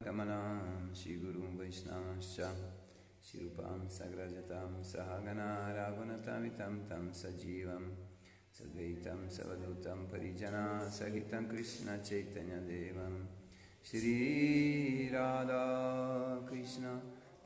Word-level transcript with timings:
गमनां 0.00 0.94
श्रीगुरुं 0.94 1.48
वैष्णवश्च 1.58 2.36
श्रीरूपां 3.26 3.78
सग्रजतां 3.88 4.82
सहगना 4.82 5.46
राघुनतामितं 5.74 6.76
तं 6.90 7.12
सजीवं, 7.12 7.84
सद्वैतं 8.58 9.28
सवधूतं 9.28 10.04
परिजना 10.12 10.64
सहितं 10.88 11.48
कृष्णचैतन्यदेवं। 11.50 13.16
श्रीराधा 13.84 15.64
कृष्ण 16.50 16.96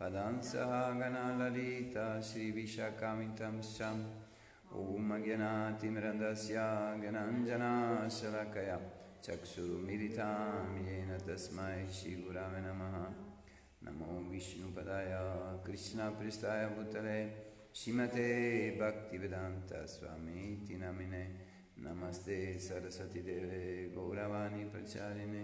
पदां 0.00 0.34
सहगना 0.52 1.26
ललिता 1.38 2.06
श्रीविशाखामितं 2.20 3.60
ॐ 4.80 5.22
ज्ञानातिमृन्दस्य 5.22 6.54
ज्ञानाञ्जनाशलकया 7.00 8.76
चक्षुरुमिलितां 9.25 10.65
येन 10.87 11.11
तस्मै 11.27 11.77
श्रीगुरावे 11.97 12.59
नमः 12.67 12.95
नमो 13.85 14.11
विष्णुपदाय 14.31 15.13
कृष्णपृष्ठाय 15.65 16.63
भूतले 16.75 17.19
श्रीमते 17.79 18.27
भक्तिवेदान्तस्वामीति 18.81 20.75
नमिने 20.83 21.23
नमस्ते 21.85 22.37
सरस्वतीदेवे 22.67 23.63
गौरवाणी 23.95 24.63
प्रचारिणे 24.73 25.43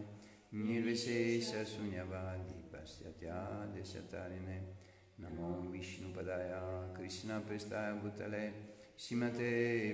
निर्विशेषशून्यवादी 0.65 2.59
पाश्चात्यादेशतारिणे 2.73 4.57
नमो 5.23 5.49
विष्णुपदाय 5.71 6.51
कृष्णपृष्ठाय 6.97 7.89
भूतले 8.01 8.45
श्रीमते 9.03 9.51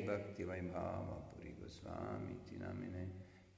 भक्तिवैभावपुरी 0.07 1.51
गोस्वामीति 1.61 2.55
नामिने 2.61 3.05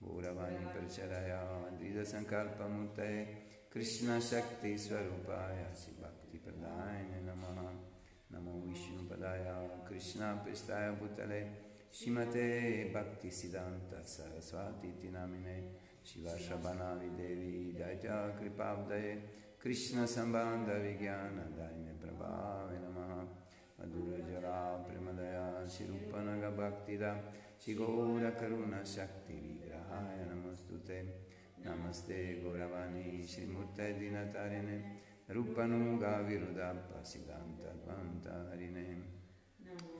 Puravani 0.05 0.67
Pracharaya 0.73 1.41
Dida 1.81 2.05
Sankalpa 2.05 2.69
Murtaye 2.69 3.27
Krishna 3.71 4.21
Shakti 4.21 4.75
Swarupaya 4.77 5.75
Si 5.75 5.93
Bhakti 6.01 6.39
Pradayana 6.39 7.25
Namaha 7.25 7.71
Namo 8.33 8.63
Vishnu 8.67 9.09
Padaya 9.09 9.85
Krishna 9.87 10.41
Pristaya 10.45 10.95
Bhutale 10.97 11.47
Shimate 11.91 12.93
Bhakti 12.93 13.29
Siddhanta 13.29 14.05
Saraswati 14.05 14.93
Tinamine 15.01 15.71
Shiva 16.03 16.37
Shabanavi 16.37 17.17
Devi 17.17 17.75
Daja 17.77 18.33
Kripavdaye 18.39 19.19
Krishna 19.59 20.03
Sambandha 20.03 20.79
Vigyana 20.81 21.49
Daime 21.57 21.95
Prabhave 21.99 22.79
Namaha 22.79 23.27
Madhura 23.81 24.21
Jara 24.31 24.79
Premadaya 24.85 25.67
Shirupanaga 25.67 26.53
Bhaktida 26.53 27.17
Shigora 27.59 28.31
Karuna 28.39 28.85
Shakti 28.85 29.54
Shivaya 29.95 30.27
Namastute 30.27 31.07
Namaste 31.65 32.43
Gauravani 32.43 33.27
Srimurte 33.27 33.95
Dinatarine 33.97 34.83
Rupanuga 35.31 36.23
Virudappa 36.27 37.01
Siddhanta 37.03 37.71
Dvantarine 37.85 39.03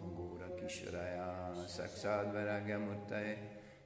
Ogura 0.03 0.49
Kishoraya 0.57 1.55
Saksadvaragya 1.67 2.79
Murtaye 2.79 3.37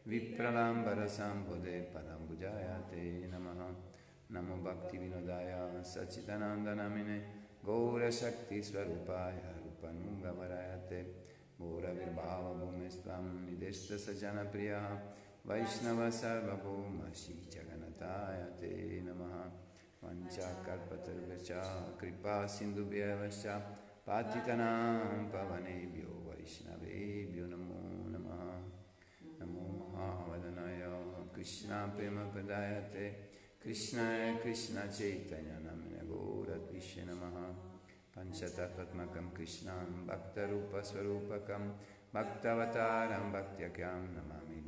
Vipralambara 0.06 1.06
Sambode 1.06 1.84
Parambujayate 1.92 3.28
Namaha 3.30 3.74
Namo 4.32 4.62
Bhakti 4.62 4.96
Vinodaya 4.98 5.68
Sachitananda 5.82 6.74
Namine 6.74 7.20
Gora 7.62 8.10
Shakti 8.10 8.60
Swarupaya 8.60 9.52
Rupanunga 9.62 10.32
Varayate 10.32 11.04
Gora 11.58 11.92
Virbhava 11.92 12.54
Bhumestam 12.56 13.46
Nidesta 13.46 13.98
Sajana 13.98 14.50
Priyaha 14.50 15.26
वैष्णवसर्वभौमसि 15.48 17.48
जगन्नाथाय 17.52 18.60
ते 18.60 19.00
नमः। 19.00 19.52
पञ्चकल्पतरुश्च 20.02 21.52
कृपासिन्धुभ्यश्च 22.00 23.46
पातितनां 24.06 25.28
पवनेभ्यो 25.28 26.28
वैष्णवेभ्यो 26.28 27.46
नमो 27.46 28.08
नमः। 28.08 28.42
नमो 29.40 29.92
महावदनाय 29.94 30.82
कृष्णप्रेमप्रदायते 31.34 33.30
कृष्णाय 33.64 34.36
कृष्णचैतन्यनमिन 34.36 36.08
गौरद्विष्य 36.08 37.04
नमः। 37.04 37.36
पञ्चतत्त्वात्मकं 38.14 39.30
कृष्णां 39.30 40.06
भक्तरूपस्वरूपकं, 40.06 41.78
भक्तवतारं 42.14 43.32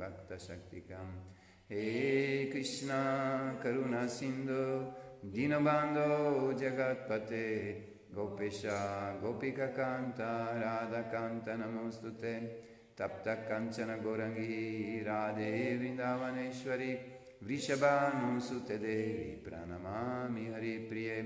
Bhakta 0.01 0.33
Shaktikam. 0.33 1.29
He 1.69 2.49
Krishna 2.51 3.53
Karuna 3.63 4.09
Sindhu 4.09 4.91
Dinabando 5.23 6.51
Jagatpate 6.59 7.83
Gopesha 8.11 9.21
Gopika 9.21 9.69
Kanta 9.77 10.59
Radha 10.59 11.03
Kanta 11.13 11.55
Namostute 11.55 12.49
Tapta 12.97 13.47
Kanchana 13.47 14.01
Gorangi 14.01 15.05
Radhe 15.05 15.77
Vrindavaneshwari 15.79 16.97
Vrishabhanu 17.45 18.41
Sute 18.41 18.79
Devi 18.79 19.37
Pranamami 19.45 20.51
Hari 20.51 20.87
Priye 20.89 21.19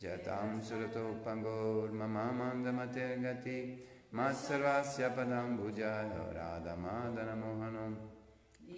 Jatam 0.00 0.62
Surato 0.62 1.20
Pangor 1.24 1.90
Mamamandamatergati 1.90 3.91
Matsarvasya 4.12 5.14
padam 5.16 5.56
bhujaya 5.58 6.34
radha 6.34 6.76
madana 6.76 7.34
mohanam 7.34 7.96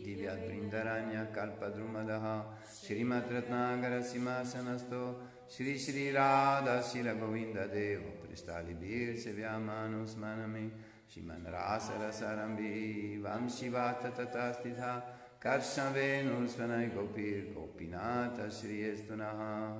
Divyat 0.04 0.46
brindaranya 0.46 1.26
kalpadrumadaha 1.34 2.44
Srimat 2.70 3.28
ratnagara 3.28 4.00
simasanasto 4.02 5.14
Shri 5.48 5.76
Shri 5.76 6.12
Radha 6.12 6.82
Shila 6.82 7.14
Govinda 7.14 7.66
Devo 7.66 8.12
Pristali 8.22 8.74
Bir 8.78 9.14
Sevyamanos 9.14 10.14
Manami 10.14 10.70
Shiman 11.10 11.44
Rasa 11.50 11.94
Rasarambi 11.98 13.20
Vam 13.20 13.48
Shivata 13.48 14.12
Tatastitha 14.12 15.02
Karsha 15.42 15.92
Venus 15.92 16.54
Svanai 16.54 16.90
Gopir 16.94 17.52
Gopinata 17.54 18.50
Shri 18.50 18.82
Estunaha 18.82 19.78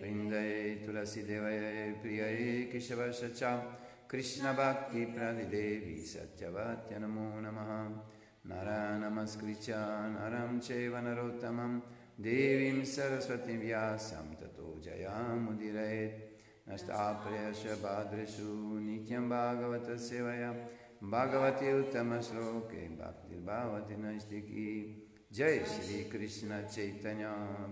Vrindaye 0.00 0.84
Tulasi 0.84 1.24
Devaye 1.24 1.94
Priyaye 2.02 2.72
Kishavashacham 2.72 3.60
कृष्णभक्तिप्रदिदेवी 4.10 5.94
सत्यवत्य 6.02 6.98
नमो। 6.98 7.24
नमः 7.40 7.70
नर 8.46 8.68
नमस्कृत्य 9.00 9.74
नरं 10.12 10.58
चैव 10.58 10.96
नरोत्तमं। 10.96 11.72
देवीं 12.20 12.84
सरस्वतीं 12.84 13.58
व्यासं 13.58 14.30
ततो 14.34 14.68
जयामुदीरयेत् 14.84 16.70
नष्टाप्रेयश 16.70 17.64
भाद्रेषु 17.82 18.78
नित्यं 18.78 19.28
भागवतसेवया 19.28 20.52
भगवती 21.04 21.68
उत्तमश्लोके 21.80 22.88
भक्तिर्भवति 22.96 23.96
नैष्टिकी 23.96 24.68
जय 25.32 25.58
श्रीकृष्ण 25.64 26.62
चैतन्य 26.66 27.26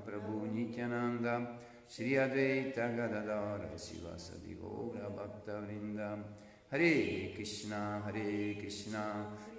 प्रभु 0.07 0.45
नित्यानन्द। 0.55 1.27
श्री 1.95 2.15
अद्वैत 2.23 2.79
गदाधर 2.97 3.77
शिवसदि 3.79 4.55
गौरभक्तवृन्द 4.61 6.01
हरे 6.73 6.95
कृष्णा 7.37 7.81
हरे 8.07 8.31
कृष्णा 8.55 9.03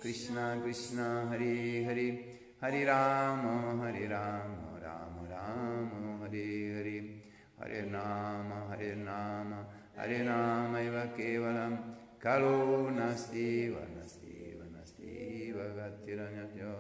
कृष्णा 0.04 0.44
कृष्णा 0.64 1.08
हरे 1.30 1.54
हरे 1.86 2.08
हरे 2.64 2.84
राम 2.86 3.46
हरे 3.82 4.06
राम 4.08 4.52
राम 4.84 5.16
राम 5.32 6.24
हरे 6.24 6.46
हरे 6.78 6.98
हरे 7.60 7.82
नाम 7.92 8.52
हरे 8.72 8.94
नाम 9.04 9.54
हरे 10.00 10.22
नाम 10.24 10.76
एव 10.78 11.00
केवलं 11.18 11.76
कलो 12.24 12.90
नास्तिव 13.00 13.80
नास्तिव 13.96 14.64
नास्तिव 14.76 15.58
गतिरन्यो 15.78 16.76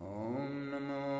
ॐ 0.00 0.52
नमो 0.70 1.19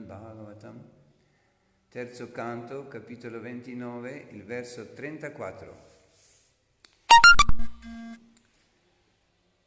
Srimad 0.00 0.06
Bhagavatam, 0.06 0.82
terzo 1.88 2.30
canto, 2.32 2.88
capitolo 2.88 3.38
29, 3.40 4.28
il 4.30 4.44
verso 4.44 4.94
34. 4.94 5.88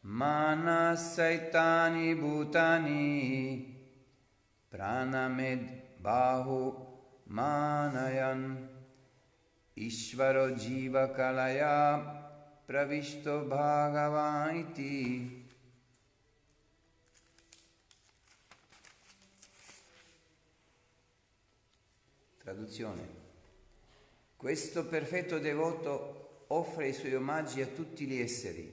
Manasaitani 0.02 2.16
Bhutani 2.16 3.76
Pranamed 4.70 5.82
Bahu 6.00 6.76
Manayan. 7.26 8.70
Ishvaro 9.76 10.56
Jiva 10.56 11.12
Kalaya 11.16 12.02
Pravisto 12.66 13.46
Bhagavaiti 13.48 15.43
Traduzione. 22.54 23.08
Questo 24.38 24.86
perfetto 24.86 25.40
devoto 25.40 26.46
offre 26.50 26.90
i 26.90 26.94
suoi 26.94 27.16
omaggi 27.16 27.64
a 27.64 27.66
tutti 27.66 28.06
gli 28.06 28.20
esseri, 28.20 28.72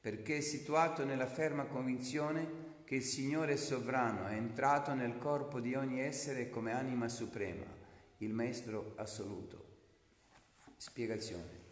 perché 0.00 0.38
è 0.38 0.40
situato 0.40 1.04
nella 1.04 1.26
ferma 1.26 1.66
convinzione 1.66 2.76
che 2.84 2.94
il 2.94 3.02
Signore 3.02 3.58
sovrano 3.58 4.28
è 4.28 4.32
entrato 4.32 4.94
nel 4.94 5.18
corpo 5.18 5.60
di 5.60 5.74
ogni 5.74 6.00
essere 6.00 6.48
come 6.48 6.72
anima 6.72 7.06
suprema, 7.10 7.66
il 8.18 8.32
Maestro 8.32 8.94
assoluto. 8.96 9.66
Spiegazione. 10.78 11.66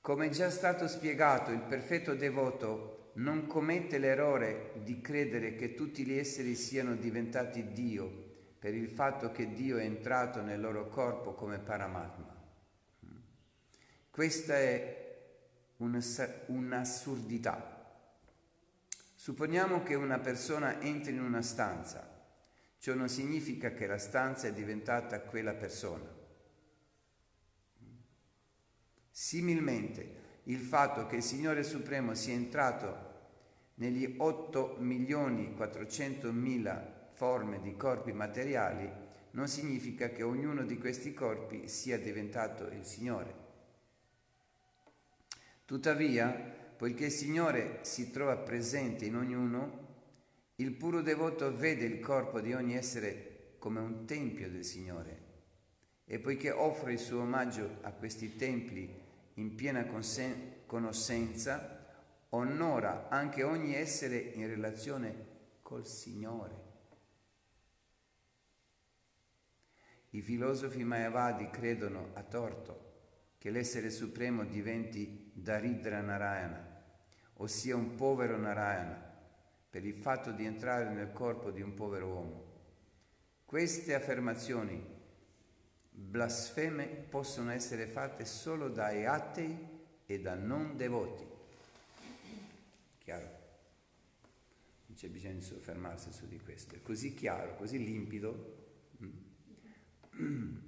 Come 0.00 0.30
già 0.30 0.48
stato 0.48 0.86
spiegato, 0.86 1.50
il 1.50 1.62
perfetto 1.62 2.14
devoto 2.14 3.10
non 3.14 3.48
commette 3.48 3.98
l'errore 3.98 4.74
di 4.84 5.00
credere 5.00 5.56
che 5.56 5.74
tutti 5.74 6.04
gli 6.04 6.16
esseri 6.16 6.54
siano 6.54 6.94
diventati 6.94 7.72
Dio 7.72 8.21
per 8.62 8.76
il 8.76 8.86
fatto 8.86 9.32
che 9.32 9.52
Dio 9.54 9.78
è 9.78 9.82
entrato 9.82 10.40
nel 10.40 10.60
loro 10.60 10.88
corpo 10.88 11.34
come 11.34 11.58
Paramatma. 11.58 12.32
Questa 14.08 14.54
è 14.54 15.18
un'assurdità. 15.78 18.06
Supponiamo 19.16 19.82
che 19.82 19.96
una 19.96 20.20
persona 20.20 20.80
entri 20.80 21.10
in 21.10 21.22
una 21.22 21.42
stanza, 21.42 22.08
ciò 22.78 22.94
non 22.94 23.08
significa 23.08 23.72
che 23.72 23.88
la 23.88 23.98
stanza 23.98 24.46
è 24.46 24.52
diventata 24.52 25.22
quella 25.22 25.54
persona. 25.54 26.08
Similmente, 29.10 30.20
il 30.44 30.60
fatto 30.60 31.08
che 31.08 31.16
il 31.16 31.24
Signore 31.24 31.64
Supremo 31.64 32.14
sia 32.14 32.34
entrato 32.34 33.10
negli 33.74 34.14
8 34.18 34.76
milioni 34.78 35.52
400 35.52 36.30
mila 36.30 37.00
forme 37.22 37.60
di 37.60 37.76
corpi 37.76 38.10
materiali 38.12 38.90
non 39.30 39.46
significa 39.46 40.08
che 40.08 40.24
ognuno 40.24 40.64
di 40.64 40.76
questi 40.76 41.14
corpi 41.14 41.68
sia 41.68 41.96
diventato 41.96 42.66
il 42.66 42.84
Signore. 42.84 43.34
Tuttavia, 45.64 46.32
poiché 46.76 47.04
il 47.04 47.12
Signore 47.12 47.78
si 47.82 48.10
trova 48.10 48.36
presente 48.38 49.04
in 49.04 49.14
ognuno, 49.14 49.90
il 50.56 50.72
puro 50.72 51.00
devoto 51.00 51.56
vede 51.56 51.84
il 51.84 52.00
corpo 52.00 52.40
di 52.40 52.54
ogni 52.54 52.74
essere 52.74 53.54
come 53.60 53.78
un 53.78 54.04
tempio 54.04 54.50
del 54.50 54.64
Signore 54.64 55.20
e 56.04 56.18
poiché 56.18 56.50
offre 56.50 56.94
il 56.94 56.98
suo 56.98 57.20
omaggio 57.20 57.78
a 57.82 57.92
questi 57.92 58.34
templi 58.34 58.92
in 59.34 59.54
piena 59.54 59.86
conoscenza, 60.66 61.86
onora 62.30 63.08
anche 63.10 63.44
ogni 63.44 63.76
essere 63.76 64.16
in 64.16 64.48
relazione 64.48 65.26
col 65.62 65.86
Signore. 65.86 66.61
I 70.14 70.20
filosofi 70.20 70.84
mayavadi 70.84 71.48
credono 71.48 72.10
a 72.12 72.22
torto 72.22 72.90
che 73.38 73.50
l'essere 73.50 73.88
supremo 73.88 74.44
diventi 74.44 75.30
Daridra 75.32 76.02
Narayana, 76.02 76.84
ossia 77.36 77.74
un 77.74 77.94
povero 77.94 78.36
Narayana, 78.36 79.10
per 79.70 79.86
il 79.86 79.94
fatto 79.94 80.30
di 80.30 80.44
entrare 80.44 80.90
nel 80.90 81.12
corpo 81.12 81.50
di 81.50 81.62
un 81.62 81.72
povero 81.72 82.08
uomo. 82.08 82.44
Queste 83.46 83.94
affermazioni 83.94 84.84
blasfeme 85.88 86.86
possono 86.86 87.50
essere 87.50 87.86
fatte 87.86 88.26
solo 88.26 88.68
dai 88.68 89.06
atei 89.06 89.56
e 90.04 90.20
da 90.20 90.34
non 90.34 90.76
devoti. 90.76 91.24
Chiaro? 92.98 93.40
Non 94.86 94.94
c'è 94.94 95.08
bisogno 95.08 95.36
di 95.36 95.42
soffermarsi 95.42 96.12
su 96.12 96.28
di 96.28 96.38
questo. 96.38 96.74
È 96.74 96.82
così 96.82 97.14
chiaro, 97.14 97.56
così 97.56 97.82
limpido. 97.82 98.61
Mm 100.20 100.62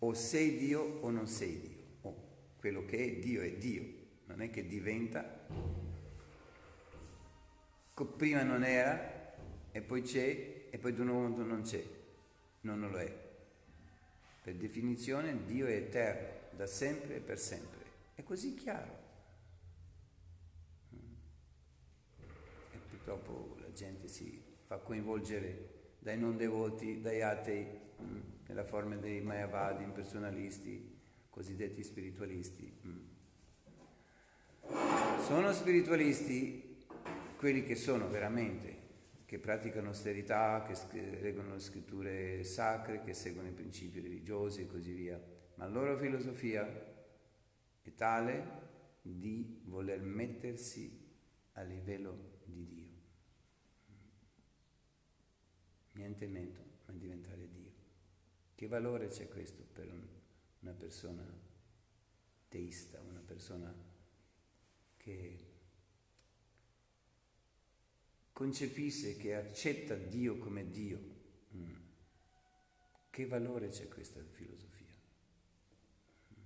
o 0.00 0.14
sei 0.14 0.56
Dio 0.56 1.00
o 1.00 1.10
non 1.10 1.26
sei 1.26 1.60
Dio, 1.60 1.76
o 2.02 2.28
quello 2.56 2.84
che 2.84 3.04
è 3.04 3.18
Dio 3.18 3.42
è 3.42 3.56
Dio, 3.56 3.84
non 4.26 4.42
è 4.42 4.50
che 4.50 4.66
diventa, 4.66 5.46
prima 8.16 8.42
non 8.42 8.62
era 8.62 9.34
e 9.72 9.80
poi 9.82 10.02
c'è 10.02 10.68
e 10.70 10.78
poi 10.78 10.92
di 10.92 11.02
nuovo 11.02 11.42
non 11.42 11.62
c'è, 11.62 11.84
no, 12.60 12.76
non 12.76 12.90
lo 12.90 12.98
è. 12.98 13.26
Per 14.44 14.54
definizione 14.54 15.44
Dio 15.44 15.66
è 15.66 15.72
eterno, 15.72 16.56
da 16.56 16.66
sempre 16.66 17.16
e 17.16 17.20
per 17.20 17.38
sempre. 17.38 17.78
È 18.14 18.22
così 18.22 18.54
chiaro. 18.54 19.06
E 22.70 22.78
purtroppo 22.88 23.56
la 23.60 23.72
gente 23.72 24.08
si 24.08 24.42
fa 24.62 24.78
coinvolgere 24.78 25.77
dai 25.98 26.18
non 26.18 26.36
devoti, 26.36 27.00
dai 27.00 27.22
atei, 27.22 27.66
mm, 28.00 28.20
nella 28.46 28.64
forma 28.64 28.96
dei 28.96 29.20
Mayavadi, 29.20 29.82
impersonalisti, 29.82 30.96
cosiddetti 31.28 31.82
spiritualisti. 31.82 32.72
Mm. 32.86 33.06
Sono 35.20 35.52
spiritualisti 35.52 36.86
quelli 37.36 37.62
che 37.62 37.74
sono 37.74 38.08
veramente, 38.08 38.76
che 39.26 39.38
praticano 39.38 39.88
austerità, 39.88 40.64
che 40.66 41.20
leggono 41.20 41.54
le 41.54 41.60
scritture 41.60 42.44
sacre, 42.44 43.02
che 43.02 43.12
seguono 43.12 43.48
i 43.48 43.52
principi 43.52 44.00
religiosi 44.00 44.62
e 44.62 44.66
così 44.66 44.92
via, 44.92 45.20
ma 45.56 45.66
la 45.66 45.70
loro 45.70 45.98
filosofia 45.98 46.66
è 47.82 47.94
tale 47.94 48.66
di 49.02 49.60
voler 49.64 50.00
mettersi 50.00 51.06
a 51.52 51.62
livello 51.62 52.36
di 52.44 52.66
Dio 52.66 52.87
niente 55.98 56.26
meno 56.28 56.64
ma 56.86 56.92
diventare 56.94 57.48
Dio. 57.50 57.72
Che 58.54 58.66
valore 58.66 59.08
c'è 59.08 59.28
questo 59.28 59.62
per 59.72 59.92
un, 59.92 60.06
una 60.60 60.72
persona 60.72 61.24
teista, 62.48 63.00
una 63.00 63.20
persona 63.20 63.74
che 64.96 65.46
concepisce, 68.32 69.16
che 69.16 69.34
accetta 69.34 69.96
Dio 69.96 70.38
come 70.38 70.70
Dio? 70.70 70.98
Mm. 71.54 71.74
Che 73.10 73.26
valore 73.26 73.68
c'è 73.68 73.88
questa 73.88 74.22
filosofia? 74.22 74.94
Mm. 76.32 76.44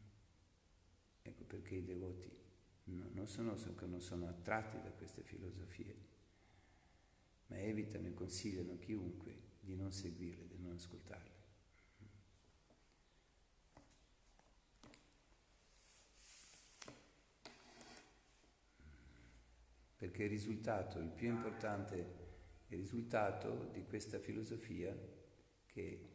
Ecco 1.22 1.44
perché 1.44 1.76
i 1.76 1.84
devoti 1.84 2.30
no, 2.84 3.08
non, 3.12 3.28
sono, 3.28 3.54
non 3.86 4.00
sono 4.00 4.28
attratti 4.28 4.80
da 4.82 4.90
queste 4.90 5.22
filosofie, 5.22 5.94
ma 7.46 7.58
evitano 7.58 8.08
e 8.08 8.14
consigliano 8.14 8.78
chiunque 8.78 9.50
di 9.62 9.76
non 9.76 9.92
seguirle, 9.92 10.48
di 10.48 10.58
non 10.58 10.74
ascoltarle. 10.74 11.30
Perché 19.96 20.24
il 20.24 20.30
risultato, 20.30 20.98
il 20.98 21.10
più 21.10 21.28
importante, 21.28 21.94
il 22.66 22.76
risultato 22.76 23.68
di 23.72 23.84
questa 23.84 24.18
filosofia 24.18 24.92
che 25.66 26.10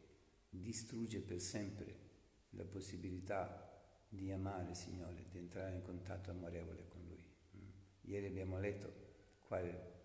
distrugge 0.50 1.20
per 1.20 1.40
sempre 1.40 2.06
la 2.50 2.64
possibilità 2.64 3.64
di 4.10 4.30
amare 4.30 4.70
il 4.70 4.76
Signore, 4.76 5.24
di 5.30 5.38
entrare 5.38 5.76
in 5.76 5.82
contatto 5.82 6.30
amorevole 6.30 6.86
con 6.88 7.02
Lui. 7.06 7.24
Ieri 8.02 8.26
abbiamo 8.26 8.58
letto 8.58 8.92
quale 9.46 9.96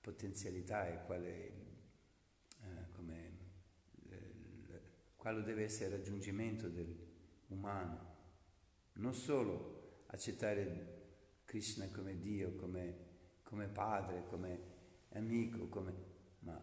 potenzialità 0.00 0.88
e 0.88 1.04
quale 1.04 1.67
quale 5.28 5.44
deve 5.44 5.64
essere 5.64 5.90
il 5.90 5.96
raggiungimento 5.98 6.68
dell'umano, 6.68 8.16
non 8.94 9.12
solo 9.12 10.04
accettare 10.06 11.42
Krishna 11.44 11.86
come 11.88 12.18
Dio, 12.18 12.54
come, 12.54 12.96
come 13.42 13.66
padre, 13.66 14.24
come 14.24 14.60
amico, 15.10 15.68
come, 15.68 15.92
ma 16.38 16.58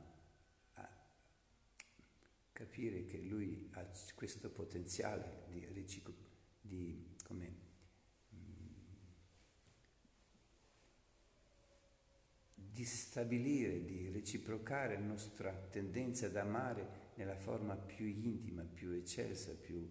capire 2.53 3.03
che 3.03 3.19
lui 3.19 3.69
ha 3.74 3.88
questo 4.15 4.50
potenziale 4.50 5.43
di, 5.50 5.86
di, 6.62 7.15
come, 7.24 7.55
di 12.75 12.84
stabilire, 12.84 13.86
di 13.86 14.10
reciprocare 14.10 14.96
la 14.96 15.05
nostra 15.05 15.50
tendenza 15.70 16.25
ad 16.25 16.36
amare 16.36 17.13
nella 17.15 17.38
forma 17.38 17.74
più 17.77 18.05
intima, 18.05 18.63
più 18.63 18.91
eccelsa, 18.91 19.53
più, 19.53 19.89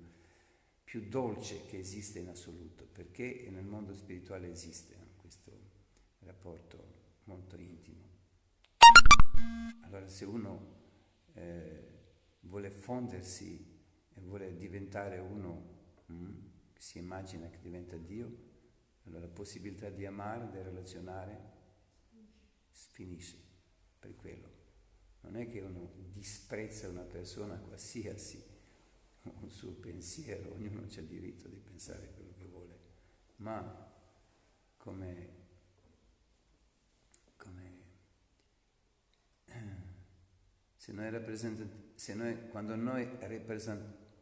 più 0.84 1.08
dolce 1.08 1.64
che 1.64 1.78
esiste 1.78 2.18
in 2.18 2.28
assoluto, 2.28 2.84
perché 2.84 3.48
nel 3.50 3.64
mondo 3.64 3.94
spirituale 3.94 4.50
esiste 4.50 4.94
questo 5.16 5.50
rapporto 6.18 7.22
molto 7.24 7.56
intimo. 7.56 8.06
Allora 9.84 10.06
se 10.06 10.26
uno 10.26 10.74
eh, 11.32 11.88
vuole 12.40 12.68
fondersi 12.70 13.80
e 14.12 14.20
vuole 14.20 14.58
diventare 14.58 15.18
uno 15.20 16.02
mm, 16.12 16.36
si 16.76 16.98
immagina 16.98 17.48
che 17.48 17.60
diventa 17.62 17.96
Dio, 17.96 18.52
allora 19.06 19.20
la 19.20 19.32
possibilità 19.32 19.88
di 19.88 20.04
amare, 20.04 20.50
di 20.50 20.60
relazionare, 20.60 21.53
finisce 22.74 23.36
per 23.98 24.14
quello. 24.16 24.62
Non 25.20 25.36
è 25.36 25.48
che 25.48 25.60
uno 25.60 25.92
disprezza 26.12 26.88
una 26.88 27.02
persona 27.02 27.54
qualsiasi, 27.56 28.42
un 29.22 29.50
suo 29.50 29.72
pensiero, 29.72 30.52
ognuno 30.52 30.80
ha 30.80 31.00
il 31.00 31.06
diritto 31.06 31.48
di 31.48 31.56
pensare 31.56 32.10
quello 32.14 32.32
che 32.36 32.44
vuole, 32.44 32.78
ma 33.36 33.92
come, 34.76 35.28
come 37.36 37.82
se 40.76 40.92
noi, 40.92 41.90
se 41.94 42.14
noi 42.14 42.48
quando 42.50 42.74
noi 42.74 43.08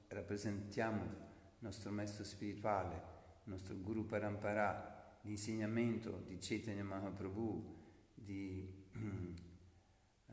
rappresentiamo 0.08 1.02
il 1.02 1.16
nostro 1.58 1.90
maestro 1.90 2.22
spirituale, 2.24 3.10
il 3.44 3.52
nostro 3.52 3.74
Guru 3.76 4.06
Parampara, 4.06 5.18
l'insegnamento 5.22 6.22
di 6.26 6.38
Chaitanya 6.38 6.84
Mahaprabhu, 6.84 7.81
di, 8.24 8.86
uh, 8.92 10.32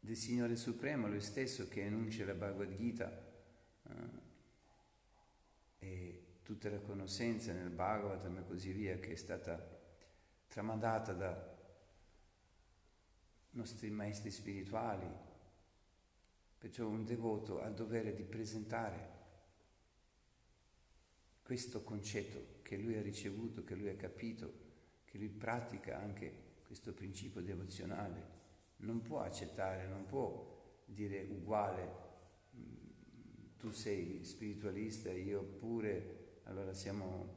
del 0.00 0.16
Signore 0.16 0.56
Supremo, 0.56 1.08
lui 1.08 1.20
stesso 1.20 1.68
che 1.68 1.84
enuncia 1.84 2.24
la 2.24 2.34
Bhagavad 2.34 2.74
Gita 2.74 3.22
uh, 3.82 3.90
e 5.78 6.24
tutta 6.42 6.70
la 6.70 6.80
conoscenza 6.80 7.52
nel 7.52 7.70
Bhagavatam 7.70 8.38
e 8.38 8.46
così 8.46 8.72
via 8.72 8.98
che 8.98 9.12
è 9.12 9.16
stata 9.16 9.72
tramandata 10.48 11.12
da 11.12 11.52
nostri 13.50 13.90
maestri 13.90 14.30
spirituali. 14.30 15.06
Perciò 16.58 16.86
un 16.86 17.04
devoto 17.04 17.60
ha 17.60 17.68
il 17.68 17.74
dovere 17.74 18.14
di 18.14 18.22
presentare 18.22 19.12
questo 21.42 21.82
concetto 21.82 22.62
che 22.62 22.78
lui 22.78 22.96
ha 22.96 23.02
ricevuto, 23.02 23.64
che 23.64 23.74
lui 23.74 23.90
ha 23.90 23.96
capito, 23.96 24.63
che 25.14 25.20
lui 25.20 25.28
pratica 25.28 25.96
anche 25.96 26.32
questo 26.66 26.92
principio 26.92 27.40
devozionale. 27.40 28.32
Non 28.78 29.00
può 29.00 29.20
accettare, 29.20 29.86
non 29.86 30.06
può 30.06 30.82
dire 30.84 31.22
uguale, 31.30 31.88
mm, 32.56 32.74
tu 33.56 33.70
sei 33.70 34.24
spiritualista, 34.24 35.12
io 35.12 35.40
pure, 35.44 36.40
allora 36.44 36.74
siamo, 36.74 37.36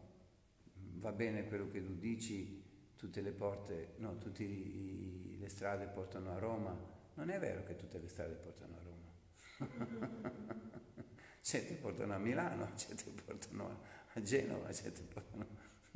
va 0.96 1.12
bene 1.12 1.48
quello 1.48 1.70
che 1.70 1.84
tu 1.84 1.94
dici, 1.96 2.64
tutte 2.96 3.22
le 3.22 3.32
porte, 3.32 3.94
no, 3.98 4.18
tutte 4.18 4.44
le 4.44 5.48
strade 5.48 5.86
portano 5.86 6.32
a 6.32 6.40
Roma. 6.40 6.76
Non 7.14 7.30
è 7.30 7.38
vero 7.38 7.64
che 7.64 7.76
tutte 7.76 8.00
le 8.00 8.08
strade 8.08 8.34
portano 8.34 8.76
a 8.76 8.82
Roma. 8.82 10.16
certe 11.42 11.76
portano 11.76 12.16
a 12.16 12.18
Milano, 12.18 12.72
certe 12.76 13.12
portano 13.24 13.82
a 14.14 14.22
Genova, 14.24 14.74
certe 14.74 15.04
portano, 15.04 15.46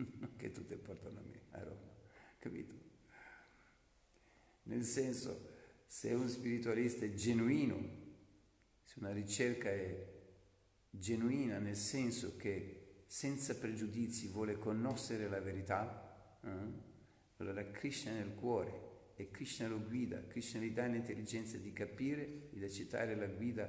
che 0.38 0.52
tutte 0.52 0.76
portano 0.76 1.22
a 1.52 1.64
Roma. 1.64 1.90
Capito? 2.40 2.74
Nel 4.64 4.84
senso, 4.84 5.50
se 5.86 6.14
un 6.14 6.30
spiritualista 6.30 7.06
è 7.06 7.14
genuino, 7.14 8.00
se 8.84 9.00
una 9.00 9.12
ricerca 9.12 9.70
è 9.70 10.10
genuina 10.90 11.58
nel 11.58 11.76
senso 11.76 12.36
che 12.36 13.04
senza 13.06 13.56
pregiudizi 13.56 14.28
vuole 14.28 14.58
conoscere 14.58 15.28
la 15.28 15.40
verità, 15.40 16.38
eh? 16.44 16.90
Allora 17.38 17.66
Krishna 17.72 18.12
nel 18.12 18.36
cuore 18.36 19.14
e 19.16 19.32
Krishna 19.32 19.68
lo 19.68 19.82
guida, 19.82 20.26
Krishna 20.28 20.62
gli 20.62 20.72
dà 20.72 20.86
l'intelligenza 20.86 21.58
di 21.58 21.74
capire, 21.74 22.50
di 22.52 22.64
accettare 22.64 23.16
la 23.16 23.26
guida 23.26 23.68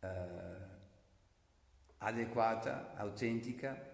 eh, 0.00 0.66
adeguata, 1.98 2.94
autentica 2.94 3.87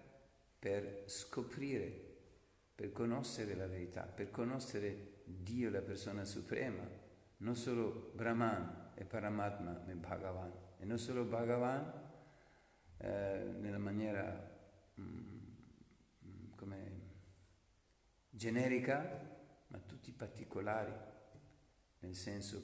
per 0.65 1.03
scoprire, 1.05 2.15
per 2.73 2.91
conoscere 2.91 3.53
la 3.53 3.67
verità, 3.67 4.01
per 4.01 4.31
conoscere 4.31 5.21
Dio, 5.25 5.69
la 5.69 5.83
persona 5.83 6.25
suprema, 6.25 6.81
non 7.37 7.55
solo 7.55 8.11
Brahman 8.15 8.93
e 8.95 9.05
Paramatma, 9.05 9.83
ma 9.85 9.93
Bhagavan, 9.93 10.51
e 10.79 10.85
non 10.85 10.97
solo 10.97 11.23
Bhagavan 11.23 12.01
eh, 12.97 13.53
nella 13.59 13.77
maniera 13.77 14.57
mm, 14.99 15.37
generica, 18.31 19.37
ma 19.67 19.77
tutti 19.85 20.11
particolari, 20.13 20.93
nel 21.99 22.15
senso 22.15 22.63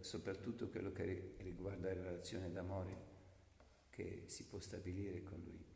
soprattutto 0.00 0.68
quello 0.70 0.90
che 0.90 1.36
riguarda 1.38 1.94
la 1.94 2.02
relazione 2.02 2.50
d'amore 2.50 3.06
che 3.90 4.24
si 4.26 4.44
può 4.48 4.58
stabilire 4.58 5.22
con 5.22 5.40
lui. 5.40 5.67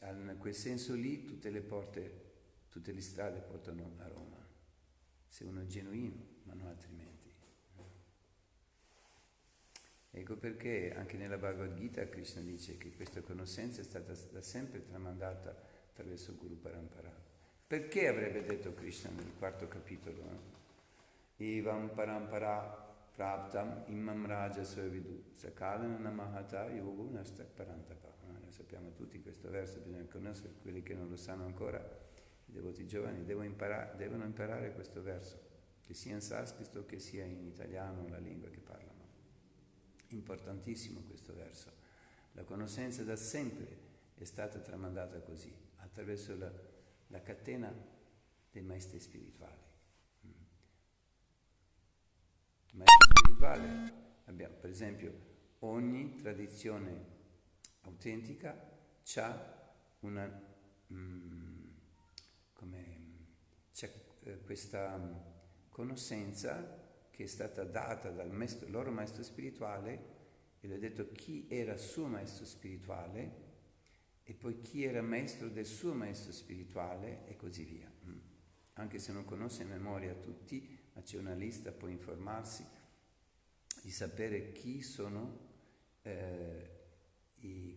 In 0.00 0.36
quel 0.38 0.54
senso 0.54 0.94
lì 0.94 1.24
tutte 1.24 1.50
le 1.50 1.60
porte, 1.60 2.22
tutte 2.68 2.92
le 2.92 3.00
strade 3.00 3.40
portano 3.40 3.96
a 3.98 4.06
Roma, 4.06 4.38
se 5.26 5.44
uno 5.44 5.62
è 5.62 5.66
genuino, 5.66 6.26
ma 6.44 6.54
non 6.54 6.68
altrimenti. 6.68 7.32
Ecco 10.16 10.36
perché 10.36 10.94
anche 10.94 11.16
nella 11.16 11.38
Bhagavad 11.38 11.74
Gita 11.74 12.08
Krishna 12.08 12.40
dice 12.40 12.78
che 12.78 12.94
questa 12.94 13.20
conoscenza 13.20 13.80
è 13.80 13.84
stata 13.84 14.14
da 14.30 14.40
sempre 14.40 14.86
tramandata 14.86 15.50
attraverso 15.88 16.36
Guru 16.36 16.56
Parampara. 16.60 17.12
Perché 17.66 18.06
avrebbe 18.06 18.44
detto 18.44 18.74
Krishna 18.74 19.10
nel 19.10 19.32
quarto 19.36 19.66
capitolo? 19.66 20.52
Evam 21.36 21.92
Parampara 21.92 22.62
Praptam 23.12 23.86
Imam 23.88 24.24
Raja 24.24 24.62
Sovidu 24.62 25.30
Sakalana 25.32 25.98
Namahata 25.98 26.70
Yogu 26.70 27.10
Nastak 27.10 27.48
Parantapa. 27.48 28.13
Sappiamo 28.54 28.92
tutti 28.92 29.20
questo 29.20 29.50
verso, 29.50 29.80
bisogna 29.80 30.06
conoscere 30.06 30.52
quelli 30.62 30.84
che 30.84 30.94
non 30.94 31.08
lo 31.08 31.16
sanno 31.16 31.44
ancora, 31.44 31.76
i 32.44 32.52
devoti 32.52 32.86
giovani 32.86 33.24
devono 33.24 33.46
imparare, 33.46 33.96
devono 33.96 34.22
imparare 34.22 34.72
questo 34.74 35.02
verso, 35.02 35.40
che 35.80 35.92
sia 35.92 36.14
in 36.14 36.20
sanscrito 36.20 36.86
che 36.86 37.00
sia 37.00 37.24
in 37.24 37.48
italiano, 37.48 38.06
la 38.08 38.18
lingua 38.18 38.48
che 38.50 38.60
parlano. 38.60 39.02
Importantissimo 40.10 41.00
questo 41.00 41.34
verso. 41.34 41.72
La 42.34 42.44
conoscenza 42.44 43.02
da 43.02 43.16
sempre 43.16 43.76
è 44.14 44.22
stata 44.22 44.60
tramandata 44.60 45.18
così, 45.18 45.52
attraverso 45.78 46.36
la, 46.36 46.52
la 47.08 47.22
catena 47.22 47.74
dei 48.52 48.62
maestri 48.62 49.00
spirituali. 49.00 49.62
Mm. 50.26 50.30
Maestro 52.74 53.16
spirituale 53.18 53.92
abbiamo, 54.26 54.54
per 54.54 54.70
esempio, 54.70 55.12
ogni 55.58 56.14
tradizione 56.14 57.13
autentica 57.84 58.72
ha 59.16 59.62
una, 60.00 60.42
mm, 60.92 61.68
come, 62.52 62.96
c'è 63.72 63.92
eh, 64.24 64.40
questa 64.40 64.96
mm, 64.96 65.12
conoscenza 65.68 66.82
che 67.10 67.24
è 67.24 67.26
stata 67.26 67.64
data 67.64 68.10
dal 68.10 68.30
maestro, 68.30 68.68
loro 68.68 68.90
maestro 68.90 69.22
spirituale 69.22 70.12
e 70.60 70.66
le 70.66 70.74
ha 70.74 70.78
detto 70.78 71.12
chi 71.12 71.46
era 71.48 71.76
suo 71.76 72.06
maestro 72.06 72.44
spirituale 72.44 73.42
e 74.24 74.34
poi 74.34 74.60
chi 74.60 74.84
era 74.84 75.02
maestro 75.02 75.48
del 75.48 75.66
suo 75.66 75.92
maestro 75.92 76.32
spirituale 76.32 77.26
e 77.26 77.36
così 77.36 77.64
via. 77.64 77.92
Mm. 78.06 78.18
Anche 78.74 78.98
se 78.98 79.12
non 79.12 79.24
conosce 79.24 79.62
in 79.62 79.68
memoria 79.68 80.14
tutti, 80.14 80.76
ma 80.94 81.02
c'è 81.02 81.18
una 81.18 81.34
lista, 81.34 81.70
può 81.70 81.88
informarsi 81.88 82.66
di 83.82 83.90
sapere 83.90 84.52
chi 84.52 84.82
sono 84.82 85.38
eh, 86.02 86.73
i, 87.44 87.74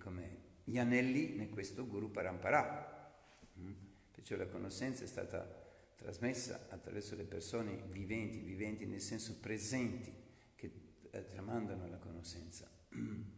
gli 0.63 0.77
anelli 0.77 1.37
in 1.37 1.49
questo 1.49 1.87
Guru 1.87 2.11
Parampara. 2.11 3.13
Mm. 3.59 3.71
Perciò 4.11 4.35
la 4.35 4.47
conoscenza 4.47 5.03
è 5.03 5.07
stata 5.07 5.65
trasmessa 5.95 6.67
attraverso 6.69 7.15
le 7.15 7.23
persone 7.23 7.83
viventi, 7.89 8.39
viventi 8.39 8.85
nel 8.85 9.01
senso 9.01 9.37
presenti, 9.39 10.13
che 10.55 10.71
eh, 11.11 11.25
tramandano 11.25 11.87
la 11.87 11.97
conoscenza. 11.97 12.69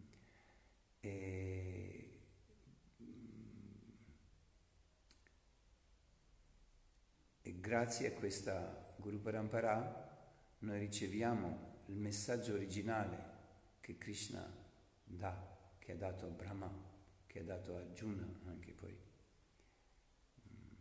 E, 1.02 2.20
e 7.42 7.60
grazie 7.62 8.08
a 8.08 8.12
questa 8.12 8.94
Guru 8.98 9.22
Parampara 9.22 10.10
noi 10.60 10.80
riceviamo 10.80 11.84
il 11.86 11.96
messaggio 11.96 12.54
originale 12.54 13.38
che 13.80 13.98
Krishna 13.98 14.46
dà, 15.06 15.34
che 15.90 15.96
ha 15.96 15.98
dato 15.98 16.28
a 16.28 16.30
Brahma, 16.30 16.72
che 17.26 17.40
ha 17.40 17.44
dato 17.44 17.76
a 17.76 17.80
Arjuna 17.80 18.24
anche 18.46 18.74
poi. 18.74 18.96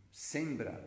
Sembra 0.07 0.79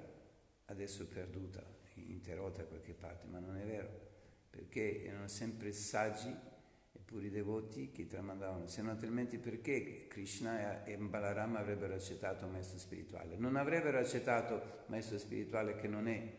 adesso 0.67 1.09
perduta, 1.09 1.61
interrotta 1.95 2.63
da 2.63 2.69
qualche 2.69 2.95
parte, 2.95 3.27
ma 3.27 3.41
non 3.41 3.57
è 3.57 3.67
vero. 3.67 4.11
perché 4.49 5.03
erano 5.03 5.27
sempre 5.29 5.73
saggi 5.73 6.29
e 6.29 6.99
puri 7.05 7.31
devoti 7.31 7.91
che 7.91 8.07
tramandavano, 8.07 8.69
se 8.69 8.83
no 8.83 8.91
altrimenti 8.91 9.39
perché 9.39 10.07
Krishna 10.07 10.85
e 10.85 10.97
Balarama 10.99 11.59
avrebbero 11.59 11.95
accettato 11.95 12.45
un 12.45 12.53
maestro 12.53 12.79
spirituale? 12.79 13.37
Non 13.37 13.57
avrebbero 13.57 13.99
accettato 13.99 14.55
un 14.55 14.61
maestro 14.87 15.19
spirituale 15.19 15.75
che 15.75 15.89
non 15.89 16.07
è 16.07 16.37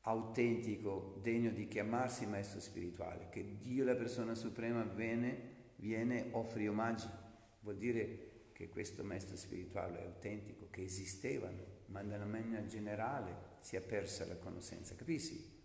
autentico, 0.00 1.18
degno 1.20 1.50
di 1.50 1.68
chiamarsi 1.68 2.26
maestro 2.26 2.60
spirituale, 2.60 3.28
che 3.28 3.58
Dio, 3.58 3.84
la 3.84 3.94
persona 3.94 4.34
suprema, 4.34 4.82
viene, 4.82 5.57
viene 5.78 6.28
offre 6.32 6.68
omaggi, 6.68 7.08
vuol 7.60 7.76
dire 7.76 8.50
che 8.52 8.68
questo 8.68 9.04
maestro 9.04 9.36
spirituale 9.36 10.00
è 10.00 10.04
autentico, 10.04 10.68
che 10.70 10.82
esistevano, 10.82 11.76
ma 11.86 12.00
nella 12.00 12.24
maniera 12.24 12.64
generale 12.66 13.56
si 13.60 13.76
è 13.76 13.80
persa 13.80 14.26
la 14.26 14.36
conoscenza, 14.36 14.94
capisci? 14.94 15.56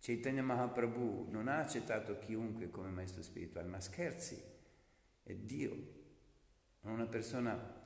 Chaitanya 0.00 0.42
Mahaprabhu 0.42 1.28
non 1.30 1.48
ha 1.48 1.58
accettato 1.58 2.18
chiunque 2.18 2.70
come 2.70 2.88
maestro 2.88 3.22
spirituale, 3.22 3.68
ma 3.68 3.80
scherzi, 3.80 4.40
è 5.22 5.34
Dio, 5.34 6.00
è 6.80 6.88
una 6.88 7.06
persona 7.06 7.80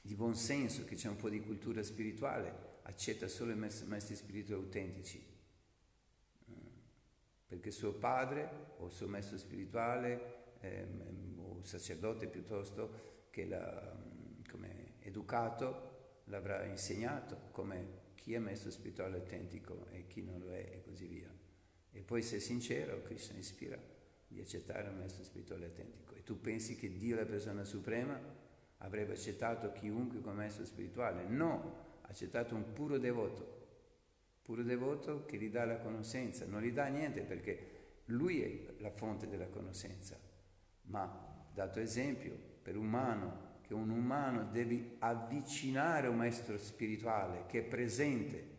di 0.00 0.14
buon 0.14 0.34
senso, 0.34 0.84
che 0.84 0.94
c'è 0.94 1.08
un 1.08 1.16
po' 1.16 1.28
di 1.28 1.40
cultura 1.40 1.82
spirituale, 1.82 2.78
accetta 2.82 3.28
solo 3.28 3.52
i 3.52 3.56
maestri 3.56 4.16
spirituali 4.16 4.62
autentici, 4.62 5.29
perché 7.50 7.72
suo 7.72 7.94
padre 7.94 8.76
o 8.76 8.88
suo 8.88 9.08
maestro 9.08 9.36
spirituale 9.36 10.54
ehm, 10.60 11.40
o 11.40 11.62
sacerdote 11.64 12.28
piuttosto 12.28 13.26
che 13.30 13.44
l'ha 13.44 13.92
come 14.48 14.94
educato 15.00 16.20
l'avrà 16.26 16.64
insegnato 16.64 17.48
come 17.50 17.98
chi 18.14 18.34
è 18.34 18.38
maestro 18.38 18.70
spirituale 18.70 19.16
autentico 19.16 19.86
e 19.90 20.06
chi 20.06 20.22
non 20.22 20.38
lo 20.38 20.52
è 20.52 20.60
e 20.74 20.80
così 20.82 21.06
via. 21.06 21.28
E 21.90 22.02
poi 22.02 22.22
se 22.22 22.36
è 22.36 22.38
sincero, 22.38 23.02
Krishna 23.02 23.36
ispira 23.36 23.76
di 24.28 24.38
accettare 24.38 24.88
un 24.88 24.98
maestro 24.98 25.24
spirituale 25.24 25.64
autentico. 25.64 26.14
E 26.14 26.22
tu 26.22 26.40
pensi 26.40 26.76
che 26.76 26.96
Dio, 26.96 27.16
la 27.16 27.24
persona 27.24 27.64
suprema, 27.64 28.16
avrebbe 28.78 29.14
accettato 29.14 29.72
chiunque 29.72 30.20
come 30.20 30.36
maestro 30.36 30.64
spirituale? 30.64 31.24
No, 31.24 31.98
accettato 32.02 32.54
un 32.54 32.72
puro 32.72 32.98
devoto, 32.98 33.59
puro 34.42 34.62
devoto 34.62 35.24
che 35.24 35.36
gli 35.36 35.50
dà 35.50 35.64
la 35.64 35.78
conoscenza, 35.78 36.46
non 36.46 36.62
gli 36.62 36.72
dà 36.72 36.86
niente 36.86 37.22
perché 37.22 37.78
lui 38.06 38.42
è 38.42 38.74
la 38.78 38.90
fonte 38.90 39.28
della 39.28 39.48
conoscenza, 39.48 40.18
ma 40.82 41.48
dato 41.52 41.80
esempio 41.80 42.36
per 42.62 42.76
umano, 42.76 43.48
che 43.62 43.74
un 43.74 43.90
umano 43.90 44.44
deve 44.50 44.96
avvicinare 44.98 46.08
un 46.08 46.16
maestro 46.16 46.58
spirituale 46.58 47.44
che 47.46 47.60
è 47.60 47.62
presente. 47.62 48.58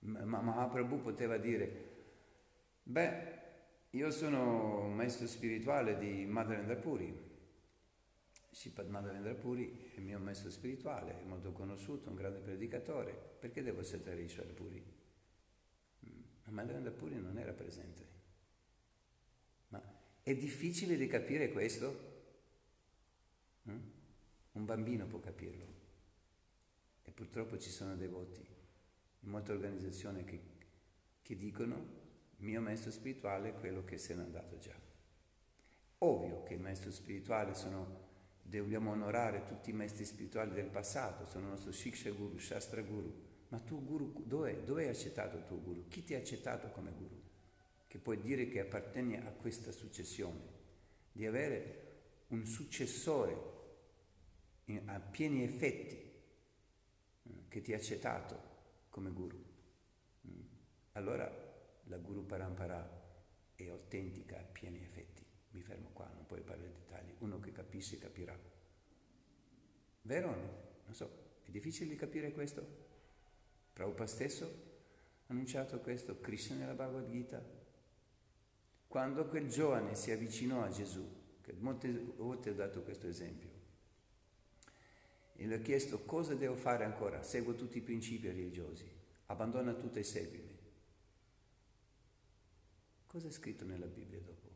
Ma 0.00 0.40
Mahaprabhu 0.40 1.00
poteva 1.00 1.36
dire, 1.36 1.90
beh, 2.82 3.40
io 3.90 4.10
sono 4.10 4.84
un 4.84 4.94
maestro 4.94 5.28
spirituale 5.28 5.96
di 5.96 6.26
Madhavendra 6.26 6.74
Puri, 6.74 7.31
Sipad 8.52 8.86
Madhavendra 8.88 9.34
Puri 9.34 9.90
è 9.94 10.00
mio 10.00 10.18
maestro 10.18 10.50
spirituale, 10.50 11.22
è 11.22 11.24
molto 11.24 11.52
conosciuto, 11.52 12.10
un 12.10 12.16
grande 12.16 12.38
predicatore, 12.38 13.12
perché 13.40 13.62
devo 13.62 13.80
accettare 13.80 14.20
Ishwar 14.20 14.46
Puri? 14.48 14.84
Mm, 16.06 16.20
ma 16.44 16.52
Madhavendra 16.52 16.92
Puri 16.92 17.18
non 17.18 17.38
era 17.38 17.52
presente. 17.54 18.06
Ma 19.68 19.82
è 20.22 20.36
difficile 20.36 20.96
di 20.96 21.06
capire 21.06 21.50
questo? 21.50 22.10
Mm? 23.70 23.80
Un 24.52 24.64
bambino 24.66 25.06
può 25.06 25.18
capirlo. 25.18 25.66
E 27.04 27.10
purtroppo 27.10 27.58
ci 27.58 27.70
sono 27.70 27.96
devoti 27.96 28.46
in 29.20 29.30
molte 29.30 29.52
organizzazioni 29.52 30.24
che, 30.24 30.40
che 31.22 31.36
dicono 31.38 32.00
mio 32.36 32.60
maestro 32.60 32.90
spirituale 32.90 33.48
è 33.48 33.54
quello 33.58 33.82
che 33.82 33.96
se 33.96 34.14
n'è 34.14 34.20
andato 34.20 34.58
già. 34.58 34.78
Ovvio 35.98 36.42
che 36.42 36.52
il 36.52 36.60
maestro 36.60 36.90
spirituale 36.90 37.54
sono 37.54 38.10
dobbiamo 38.42 38.90
onorare 38.90 39.44
tutti 39.44 39.70
i 39.70 39.72
maestri 39.72 40.04
spirituali 40.04 40.52
del 40.52 40.66
passato, 40.66 41.24
sono 41.26 41.44
il 41.44 41.50
nostro 41.52 41.72
Shiksha 41.72 42.10
Guru, 42.10 42.38
Shastra 42.38 42.82
Guru. 42.82 43.30
Ma 43.48 43.58
tu 43.58 43.84
Guru, 43.84 44.22
dove, 44.24 44.64
dove 44.64 44.84
hai 44.84 44.90
accettato 44.90 45.36
il 45.36 45.44
tuo 45.44 45.60
Guru? 45.60 45.86
Chi 45.88 46.04
ti 46.04 46.14
ha 46.14 46.18
accettato 46.18 46.68
come 46.70 46.90
Guru? 46.92 47.20
Che 47.86 47.98
puoi 47.98 48.18
dire 48.20 48.48
che 48.48 48.60
appartieni 48.60 49.16
a 49.16 49.30
questa 49.32 49.70
successione, 49.70 50.40
di 51.12 51.26
avere 51.26 51.82
un 52.28 52.46
successore 52.46 53.50
in, 54.64 54.82
a 54.86 54.98
pieni 55.00 55.42
effetti 55.42 55.96
eh, 55.96 57.30
che 57.48 57.60
ti 57.60 57.74
ha 57.74 57.76
accettato 57.76 58.50
come 58.88 59.10
Guru. 59.10 59.36
Mm. 60.26 60.40
Allora 60.92 61.30
la 61.84 61.96
Guru 61.98 62.24
Parampara 62.24 63.00
è 63.54 63.68
autentica 63.68 64.38
a 64.38 64.44
pieni 64.44 64.80
effetti. 64.80 65.11
Mi 65.52 65.62
fermo 65.62 65.90
qua, 65.92 66.10
non 66.14 66.26
puoi 66.26 66.40
parlare 66.40 66.68
di 66.68 66.74
dettagli. 66.74 67.14
Uno 67.18 67.40
che 67.40 67.52
capisce 67.52 67.98
capirà. 67.98 68.38
Vero 70.02 70.28
o 70.28 70.34
no? 70.34 70.60
Non 70.84 70.94
so, 70.94 71.10
è 71.44 71.50
difficile 71.50 71.90
di 71.90 71.96
capire 71.96 72.32
questo? 72.32 72.66
Prabhupada 73.72 74.06
stesso 74.06 74.44
ha 75.26 75.32
annunciato 75.32 75.78
questo, 75.80 76.20
Krishna 76.20 76.56
nella 76.56 76.74
Bhagavad 76.74 77.08
Gita. 77.08 77.42
Quando 78.86 79.26
quel 79.26 79.48
giovane 79.48 79.94
si 79.94 80.10
avvicinò 80.10 80.62
a 80.62 80.70
Gesù, 80.70 81.06
che 81.40 81.54
molte 81.54 81.90
volte 81.90 82.50
ho 82.50 82.54
dato 82.54 82.82
questo 82.82 83.06
esempio, 83.06 83.50
e 85.34 85.46
gli 85.46 85.52
ha 85.52 85.58
chiesto 85.60 86.04
cosa 86.04 86.34
devo 86.34 86.56
fare 86.56 86.84
ancora, 86.84 87.22
seguo 87.22 87.54
tutti 87.54 87.78
i 87.78 87.82
principi 87.82 88.26
religiosi, 88.26 88.86
abbandona 89.26 89.72
tutto 89.72 89.98
e 89.98 90.02
seguimi. 90.02 90.58
Cosa 93.06 93.28
è 93.28 93.30
scritto 93.30 93.64
nella 93.64 93.86
Bibbia 93.86 94.20
dopo? 94.20 94.51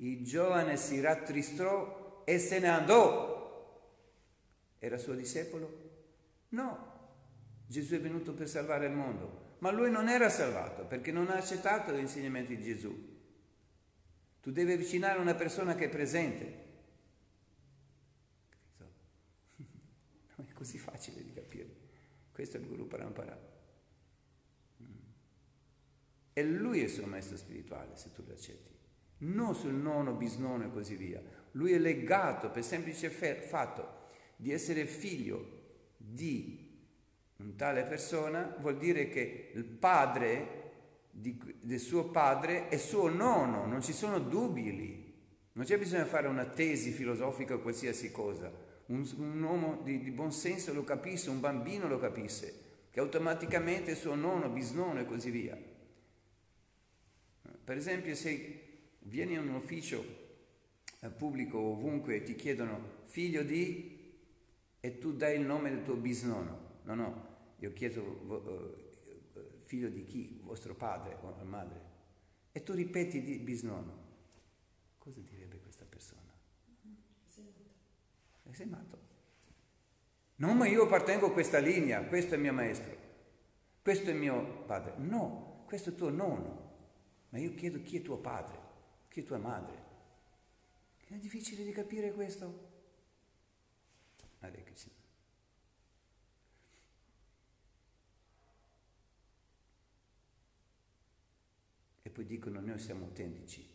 Il 0.00 0.24
giovane 0.24 0.76
si 0.76 1.00
rattristò 1.00 2.22
e 2.24 2.38
se 2.38 2.58
ne 2.60 2.68
andò. 2.68 3.36
Era 4.78 4.98
suo 4.98 5.14
discepolo? 5.14 5.86
No. 6.50 6.96
Gesù 7.66 7.94
è 7.94 8.00
venuto 8.00 8.32
per 8.32 8.48
salvare 8.48 8.86
il 8.86 8.92
mondo, 8.92 9.56
ma 9.58 9.70
lui 9.70 9.90
non 9.90 10.08
era 10.08 10.28
salvato 10.28 10.86
perché 10.86 11.10
non 11.10 11.28
ha 11.28 11.34
accettato 11.34 11.92
gli 11.92 11.98
insegnamenti 11.98 12.56
di 12.56 12.62
Gesù. 12.62 13.16
Tu 14.40 14.52
devi 14.52 14.72
avvicinare 14.72 15.18
una 15.18 15.34
persona 15.34 15.74
che 15.74 15.86
è 15.86 15.88
presente. 15.88 16.66
Non 20.38 20.46
è 20.48 20.52
così 20.52 20.78
facile 20.78 21.24
di 21.24 21.32
capire. 21.32 21.76
Questo 22.30 22.56
è 22.56 22.60
il 22.60 22.66
Guru 22.66 22.86
Parampara. 22.86 23.56
E 26.32 26.44
lui 26.44 26.80
è 26.80 26.84
il 26.84 26.90
suo 26.90 27.06
maestro 27.06 27.36
spirituale, 27.36 27.96
se 27.96 28.12
tu 28.12 28.22
lo 28.24 28.32
accetti 28.32 28.77
non 29.18 29.54
sul 29.54 29.74
nono, 29.74 30.12
bisnono 30.12 30.64
e 30.64 30.70
così 30.70 30.96
via. 30.96 31.22
Lui 31.52 31.72
è 31.72 31.78
legato 31.78 32.50
per 32.50 32.62
semplice 32.62 33.10
fatto 33.10 33.96
di 34.36 34.52
essere 34.52 34.86
figlio 34.86 35.56
di 35.96 36.66
un 37.36 37.56
tale 37.56 37.84
persona, 37.84 38.56
vuol 38.60 38.78
dire 38.78 39.08
che 39.08 39.50
il 39.54 39.64
padre 39.64 40.56
di, 41.10 41.40
del 41.60 41.78
suo 41.78 42.10
padre 42.10 42.68
è 42.68 42.76
suo 42.76 43.08
nonno, 43.08 43.66
non 43.66 43.82
ci 43.82 43.92
sono 43.92 44.18
dubbi 44.18 44.76
lì. 44.76 45.06
Non 45.52 45.64
c'è 45.64 45.78
bisogno 45.78 46.04
di 46.04 46.08
fare 46.08 46.28
una 46.28 46.44
tesi 46.44 46.92
filosofica 46.92 47.54
o 47.54 47.60
qualsiasi 47.60 48.12
cosa. 48.12 48.52
Un, 48.86 49.08
un 49.16 49.42
uomo 49.42 49.80
di, 49.82 50.00
di 50.00 50.10
buon 50.12 50.30
senso 50.30 50.72
lo 50.72 50.84
capisce, 50.84 51.30
un 51.30 51.40
bambino 51.40 51.88
lo 51.88 51.98
capisce, 51.98 52.54
che 52.90 53.00
automaticamente 53.00 53.92
è 53.92 53.94
suo 53.96 54.14
nonno, 54.14 54.48
bisnonno 54.48 55.00
e 55.00 55.06
così 55.06 55.30
via. 55.30 55.58
Per 57.64 57.76
esempio, 57.76 58.14
se 58.14 58.67
vieni 59.08 59.34
in 59.34 59.40
un 59.40 59.54
ufficio 59.54 60.04
eh, 61.00 61.08
pubblico 61.10 61.58
ovunque 61.58 62.16
e 62.16 62.22
ti 62.22 62.34
chiedono 62.34 62.96
figlio 63.06 63.42
di 63.42 63.96
e 64.80 64.98
tu 64.98 65.12
dai 65.12 65.38
il 65.38 65.44
nome 65.44 65.70
del 65.70 65.82
tuo 65.82 65.96
bisnonno. 65.96 66.66
No, 66.84 66.94
no, 66.94 67.26
io 67.58 67.72
chiedo 67.72 68.00
uh, 68.00 69.62
figlio 69.64 69.88
di 69.88 70.04
chi? 70.04 70.40
Vostro 70.42 70.74
padre 70.74 71.16
o 71.20 71.44
madre. 71.44 71.96
E 72.52 72.62
tu 72.62 72.74
ripeti 72.74 73.22
di 73.22 73.38
bisnonno. 73.38 74.06
Cosa 74.98 75.20
direbbe 75.20 75.58
questa 75.60 75.84
persona? 75.84 76.32
E 78.44 78.54
sei 78.54 78.66
matto. 78.66 79.06
No, 80.36 80.54
ma 80.54 80.68
io 80.68 80.84
appartengo 80.84 81.26
a 81.26 81.32
questa 81.32 81.58
linea, 81.58 82.04
questo 82.04 82.34
è 82.34 82.36
il 82.36 82.42
mio 82.42 82.52
maestro, 82.52 82.96
questo 83.82 84.10
è 84.10 84.12
il 84.12 84.18
mio 84.18 84.62
padre. 84.64 84.94
No, 84.98 85.64
questo 85.66 85.90
è 85.90 85.94
tuo 85.94 86.10
nonno. 86.10 86.66
Ma 87.30 87.38
io 87.38 87.52
chiedo 87.54 87.82
chi 87.82 87.98
è 87.98 88.02
tuo 88.02 88.18
padre 88.18 88.67
che 89.18 89.24
tua 89.24 89.38
madre. 89.38 89.86
È 91.08 91.14
difficile 91.16 91.64
di 91.64 91.72
capire 91.72 92.12
questo? 92.12 92.66
Hare 94.38 94.62
Krishna. 94.62 94.92
E 102.02 102.10
poi 102.10 102.26
dicono 102.26 102.60
noi 102.60 102.78
siamo 102.78 103.06
autentici. 103.06 103.68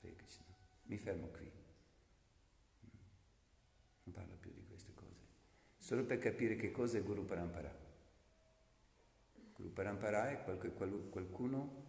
Hare 0.00 0.14
Krishna. 0.16 0.44
Mi 0.86 0.98
fermo 0.98 1.28
qui. 1.28 1.48
Non 4.02 4.14
parlo 4.14 4.34
più 4.34 4.52
di 4.52 4.66
queste 4.66 4.92
cose. 4.94 5.14
Solo 5.78 6.04
per 6.04 6.18
capire 6.18 6.56
che 6.56 6.72
cosa 6.72 6.98
è 6.98 7.04
Guru 7.04 7.24
Parampara. 7.24 7.72
Guru 9.54 9.72
Parampara 9.72 10.30
è 10.30 10.42
qualcuno 10.42 11.85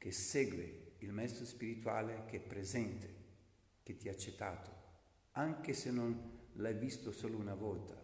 che 0.00 0.12
segue 0.12 0.94
il 1.00 1.12
maestro 1.12 1.44
spirituale 1.44 2.24
che 2.24 2.38
è 2.38 2.40
presente, 2.40 3.14
che 3.82 3.98
ti 3.98 4.08
ha 4.08 4.12
accettato, 4.12 4.70
anche 5.32 5.74
se 5.74 5.90
non 5.90 6.48
l'hai 6.54 6.72
visto 6.72 7.12
solo 7.12 7.36
una 7.36 7.52
volta. 7.52 8.02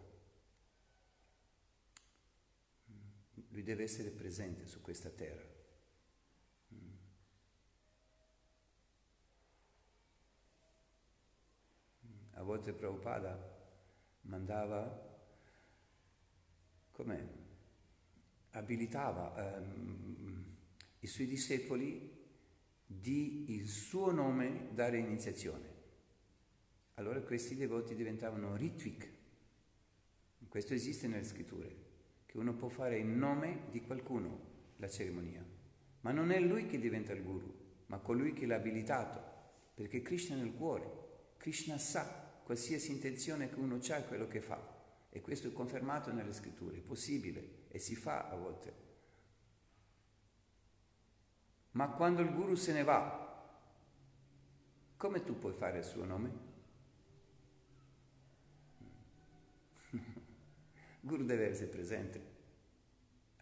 Lui 3.49 3.63
deve 3.63 3.81
essere 3.81 4.11
presente 4.11 4.67
su 4.67 4.79
questa 4.79 5.09
terra. 5.09 5.43
A 12.33 12.43
volte 12.43 12.73
Prabhupada 12.73 13.55
mandava, 14.21 15.19
come 16.91 17.45
abilitava 18.51 19.55
ehm, 19.55 20.56
i 21.07 21.09
suoi 21.09 21.27
discepoli 21.27 22.15
di 22.85 23.53
il 23.53 23.69
suo 23.69 24.11
nome 24.11 24.67
dare 24.73 24.97
iniziazione. 24.97 25.75
Allora 26.95 27.21
questi 27.21 27.55
devoti 27.55 27.95
diventavano 27.95 28.57
ritvik. 28.57 29.15
Questo 30.49 30.73
esiste 30.73 31.07
nelle 31.07 31.23
scritture, 31.23 31.75
che 32.25 32.37
uno 32.37 32.55
può 32.55 32.67
fare 32.67 32.97
in 32.97 33.17
nome 33.17 33.67
di 33.69 33.81
qualcuno 33.81 34.55
la 34.77 34.89
cerimonia, 34.89 35.45
ma 36.01 36.11
non 36.11 36.31
è 36.31 36.39
lui 36.41 36.65
che 36.65 36.79
diventa 36.79 37.13
il 37.13 37.23
guru, 37.23 37.53
ma 37.85 37.99
colui 37.99 38.33
che 38.33 38.45
l'ha 38.45 38.55
abilitato, 38.55 39.21
perché 39.75 40.01
Krishna 40.01 40.35
è 40.35 40.39
nel 40.39 40.55
cuore. 40.55 40.91
Krishna 41.37 41.77
sa 41.77 42.41
qualsiasi 42.43 42.91
intenzione 42.91 43.49
che 43.49 43.59
uno 43.59 43.75
ha 43.75 43.97
è 43.97 44.07
quello 44.07 44.27
che 44.27 44.41
fa. 44.41 44.75
E 45.09 45.21
questo 45.21 45.47
è 45.47 45.53
confermato 45.53 46.11
nelle 46.11 46.33
scritture, 46.33 46.77
è 46.77 46.81
possibile 46.81 47.65
e 47.69 47.79
si 47.79 47.95
fa 47.95 48.27
a 48.27 48.35
volte. 48.35 48.86
Ma 51.77 51.89
quando 51.89 52.23
il 52.23 52.33
guru 52.33 52.55
se 52.55 52.73
ne 52.73 52.83
va, 52.83 53.45
come 54.97 55.23
tu 55.23 55.37
puoi 55.37 55.53
fare 55.53 55.77
il 55.77 55.83
suo 55.83 56.05
nome? 56.05 56.31
Il 59.91 60.01
guru 61.01 61.23
deve 61.23 61.51
essere 61.51 61.67
presente, 61.67 62.21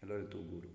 allora 0.00 0.18
è 0.18 0.22
il 0.22 0.28
tuo 0.28 0.44
guru. 0.44 0.68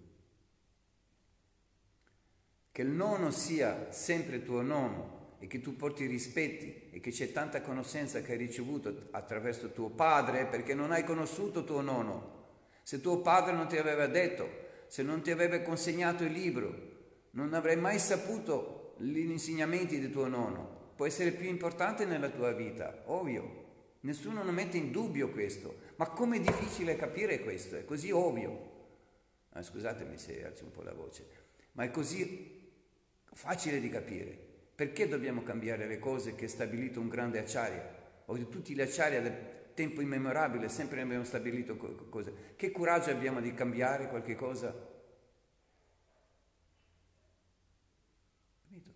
Che 2.72 2.82
il 2.82 2.90
nono 2.90 3.30
sia 3.30 3.92
sempre 3.92 4.42
tuo 4.42 4.64
nono 4.64 5.36
e 5.38 5.46
che 5.46 5.62
tu 5.62 5.76
porti 5.76 6.08
rispetti 6.08 6.90
e 6.90 7.00
che 7.00 7.12
c'è 7.12 7.32
tanta 7.32 7.62
conoscenza 7.62 8.22
che 8.22 8.32
hai 8.32 8.40
ricevuto 8.40 9.10
attraverso 9.12 9.72
tuo 9.72 9.90
padre 9.90 10.48
perché 10.48 10.74
non 10.74 10.92
hai 10.92 11.04
conosciuto 11.04 11.64
tuo 11.64 11.82
nonno. 11.82 12.40
Se 12.82 13.00
tuo 13.02 13.22
padre 13.22 13.54
non 13.54 13.68
ti 13.68 13.78
aveva 13.78 14.08
detto, 14.08 14.50
se 14.88 15.04
non 15.04 15.22
ti 15.22 15.30
aveva 15.30 15.60
consegnato 15.60 16.24
il 16.24 16.32
libro, 16.32 16.90
non 17.32 17.54
avrei 17.54 17.78
mai 17.78 18.00
saputo 18.00 18.96
gli 18.98 19.18
insegnamenti 19.18 20.00
di 20.00 20.10
tuo 20.10 20.28
nonno. 20.28 20.94
Può 20.96 21.06
essere 21.06 21.32
più 21.32 21.48
importante 21.48 22.06
nella 22.06 22.30
tua 22.30 22.52
vita, 22.52 23.04
ovvio. 23.06 23.60
Nessuno 24.02 24.44
non 24.44 24.54
mette 24.54 24.78
in 24.78 24.92
dubbio 24.92 25.30
questo. 25.30 25.90
Ma 25.96 26.08
com'è 26.10 26.40
difficile 26.40 26.96
capire 26.96 27.40
questo? 27.40 27.78
È 27.78 27.86
così 27.86 28.12
ovvio. 28.12 28.70
Ah, 29.52 29.64
scusatemi 29.64 30.18
se 30.18 30.46
alzo 30.46 30.64
un 30.64 30.72
po' 30.72 30.82
la 30.82 30.94
voce, 30.94 31.28
ma 31.74 31.84
è 31.84 31.92
così 31.92 32.70
facile 33.34 33.80
di 33.80 33.90
capire. 33.90 34.50
Perché 34.74 35.08
dobbiamo 35.08 35.44
cambiare 35.44 35.88
le 35.88 36.00
cose 36.00 36.36
che 36.36 36.46
ha 36.46 36.50
stabilito 36.50 37.00
un 37.00 37.10
grande 37.10 37.40
acciaria? 37.40 38.00
O 38.26 38.36
di 38.36 38.48
tutti 38.48 38.74
gli 38.74 38.82
acciari 38.82 39.22
del 39.22 39.34
tempo 39.74 40.02
immemorabile 40.02 40.70
sempre 40.70 41.02
abbiamo 41.02 41.24
stabilito 41.24 41.76
cose. 41.78 42.54
Che 42.56 42.72
coraggio 42.72 43.12
abbiamo 43.12 43.42
di 43.42 43.54
cambiare 43.54 44.08
qualche 44.08 44.36
cosa? 44.36 44.74
Capito? 48.64 48.90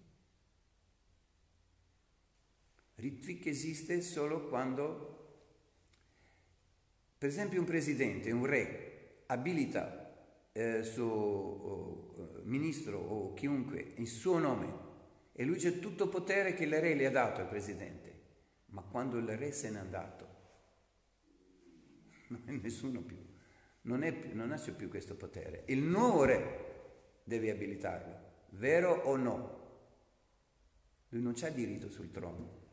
Ritvik 3.06 3.46
esiste 3.46 4.02
solo 4.02 4.48
quando, 4.48 5.44
per 7.20 7.30
esempio, 7.30 7.60
un 7.60 7.66
presidente, 7.68 8.32
un 8.32 8.48
re, 8.48 9.26
abilita 9.28 10.50
eh, 10.52 10.82
suo 10.82 12.16
eh, 12.18 12.42
ministro 12.46 12.98
o 12.98 13.34
chiunque 13.36 13.94
in 13.98 14.08
suo 14.08 14.40
nome 14.40 14.74
e 15.34 15.46
lui 15.46 15.58
c'è 15.58 15.78
tutto 15.78 16.10
potere 16.10 16.56
che 16.56 16.64
il 16.64 16.80
re 16.80 16.96
le 16.96 17.06
ha 17.06 17.12
dato 17.12 17.42
al 17.42 17.48
presidente. 17.48 18.14
Ma 18.70 18.82
quando 18.82 19.20
il 19.20 19.38
re 19.38 19.52
se 19.52 19.70
n'è 19.70 19.78
andato, 19.78 20.28
non 22.30 22.42
è 22.46 22.52
nessuno 22.54 23.02
più, 23.02 23.24
non, 23.82 24.02
è, 24.02 24.32
non 24.34 24.52
ha 24.52 24.58
più 24.58 24.90
questo 24.90 25.16
potere. 25.16 25.62
Il 25.68 25.84
nuovo 25.84 26.24
re 26.24 27.20
deve 27.24 27.52
abilitarlo, 27.52 28.48
vero 28.54 28.94
o 29.04 29.16
no? 29.16 29.64
Lui 31.10 31.22
non 31.22 31.34
c'ha 31.36 31.50
diritto 31.50 31.88
sul 31.92 32.10
trono. 32.10 32.65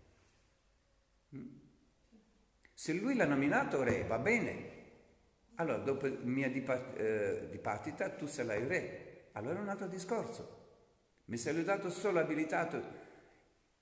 Se 2.82 2.92
lui 2.92 3.14
l'ha 3.14 3.26
nominato 3.26 3.84
re, 3.84 4.02
va 4.02 4.18
bene. 4.18 4.70
Allora, 5.54 5.78
dopo 5.78 6.08
mia 6.22 6.48
eh, 6.48 7.46
dipartita, 7.48 8.10
tu 8.10 8.26
sarai 8.26 8.66
re. 8.66 9.28
Allora 9.34 9.60
è 9.60 9.62
un 9.62 9.68
altro 9.68 9.86
discorso. 9.86 10.88
Mi 11.26 11.36
sei 11.36 11.62
dato 11.62 11.90
solo 11.90 12.18
abilitato 12.18 12.82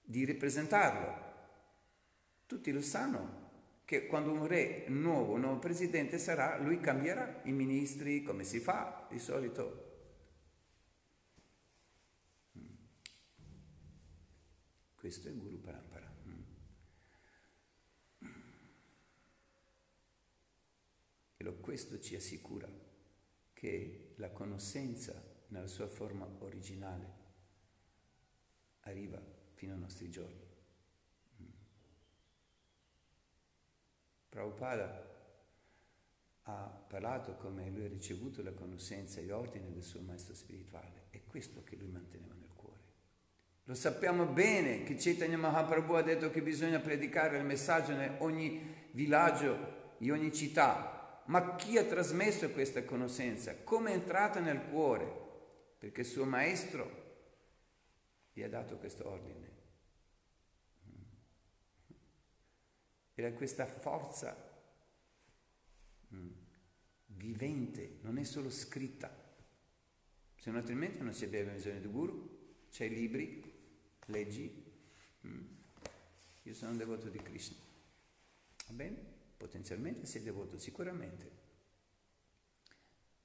di 0.03 0.27
rappresentarlo. 0.27 1.15
Tutti 2.45 2.71
lo 2.73 2.83
sanno 2.83 3.81
che 3.87 4.07
quando 4.07 4.33
un 4.33 4.47
re 4.47 4.85
nuovo, 4.89 5.33
un 5.33 5.41
nuovo 5.41 5.61
presidente 5.61 6.19
sarà, 6.19 6.59
lui 6.59 6.79
cambierà 6.79 7.41
i 7.45 7.53
ministri, 7.53 8.23
come 8.23 8.45
si 8.45 8.61
fa 8.61 9.07
di 9.09 9.19
solito. 9.19 9.95
Mm. 12.59 12.67
Questo 14.95 15.29
è 15.29 15.33
Guru 15.33 15.59
Parampara. 15.59 16.13
Mm. 16.29 16.43
E 21.43 21.61
questo 21.61 21.99
ci 21.99 22.15
assicura 22.15 22.69
che 23.55 24.13
la 24.17 24.31
conoscenza 24.31 25.15
nella 25.49 25.69
sua 25.69 25.89
forma 25.89 26.29
originale 26.41 27.19
arriva 28.81 29.19
fino 29.55 29.73
ai 29.73 29.79
nostri 29.79 30.11
giorni. 30.11 30.47
Mm. 31.41 31.47
Prabhupada 34.29 35.09
ha 36.43 36.85
parlato 36.87 37.37
come 37.37 37.71
lui 37.71 37.87
ha 37.87 37.89
ricevuto 37.89 38.43
la 38.43 38.53
conoscenza 38.53 39.21
e 39.21 39.25
gli 39.25 39.31
ordini 39.31 39.73
del 39.73 39.83
suo 39.83 40.03
maestro 40.03 40.35
spirituale. 40.35 41.07
È 41.09 41.25
questo 41.25 41.63
che 41.63 41.77
lui 41.77 41.89
manteneva 41.89 42.35
nel 42.35 42.53
cuore. 42.55 42.83
Lo 43.65 43.75
sappiamo 43.75 44.27
bene 44.27 44.83
che 44.83 44.97
Chaitanya 44.97 45.39
Mahaprabhu 45.39 45.95
ha 45.95 46.03
detto 46.03 46.31
che 46.31 46.43
bisogna 46.43 46.81
predicare 46.81 47.39
il 47.39 47.45
messaggio 47.45 47.93
in 47.93 48.17
ogni 48.19 48.75
villaggio, 48.91 49.95
in 49.99 50.13
ogni 50.13 50.35
città. 50.35 50.99
Ma 51.27 51.55
chi 51.57 51.79
ha 51.79 51.85
trasmesso 51.85 52.51
questa 52.51 52.85
conoscenza? 52.85 53.57
Come 53.63 53.91
è 53.91 53.95
entrata 53.95 54.41
nel 54.41 54.69
cuore? 54.69 55.29
Perché 55.79 56.01
il 56.01 56.07
suo 56.07 56.25
maestro 56.25 57.01
gli 58.33 58.43
ha 58.43 58.49
dato 58.49 58.79
questo 58.79 59.09
ordine. 59.09 59.49
Era 63.15 63.33
questa 63.33 63.67
forza 63.67 64.35
mm, 66.15 66.29
vivente, 67.07 67.99
non 68.01 68.19
è 68.19 68.25
solo 68.25 68.51
scritta. 68.51 69.15
Se 70.37 70.51
no 70.51 70.57
altrimenti 70.57 71.01
non 71.01 71.13
si 71.13 71.25
aveva 71.27 71.53
bisogno 71.53 71.81
di 71.81 71.89
guru, 71.89 72.39
c'è 72.71 72.85
i 72.85 72.95
libri, 72.95 73.43
leggi. 74.07 74.65
Mm. 75.27 75.45
Io 76.45 76.55
sono 76.55 76.71
un 76.71 76.79
devoto 76.79 77.09
di 77.11 77.19
Krishna. 77.19 77.57
Va 78.69 78.73
bene? 78.73 79.10
Potenzialmente 79.41 80.05
sei 80.05 80.23
devoto, 80.23 80.59
sicuramente. 80.59 81.31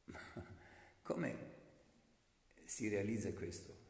Ma 0.05 0.19
come 1.01 1.53
si 2.63 2.87
realizza 2.87 3.33
questo? 3.33 3.83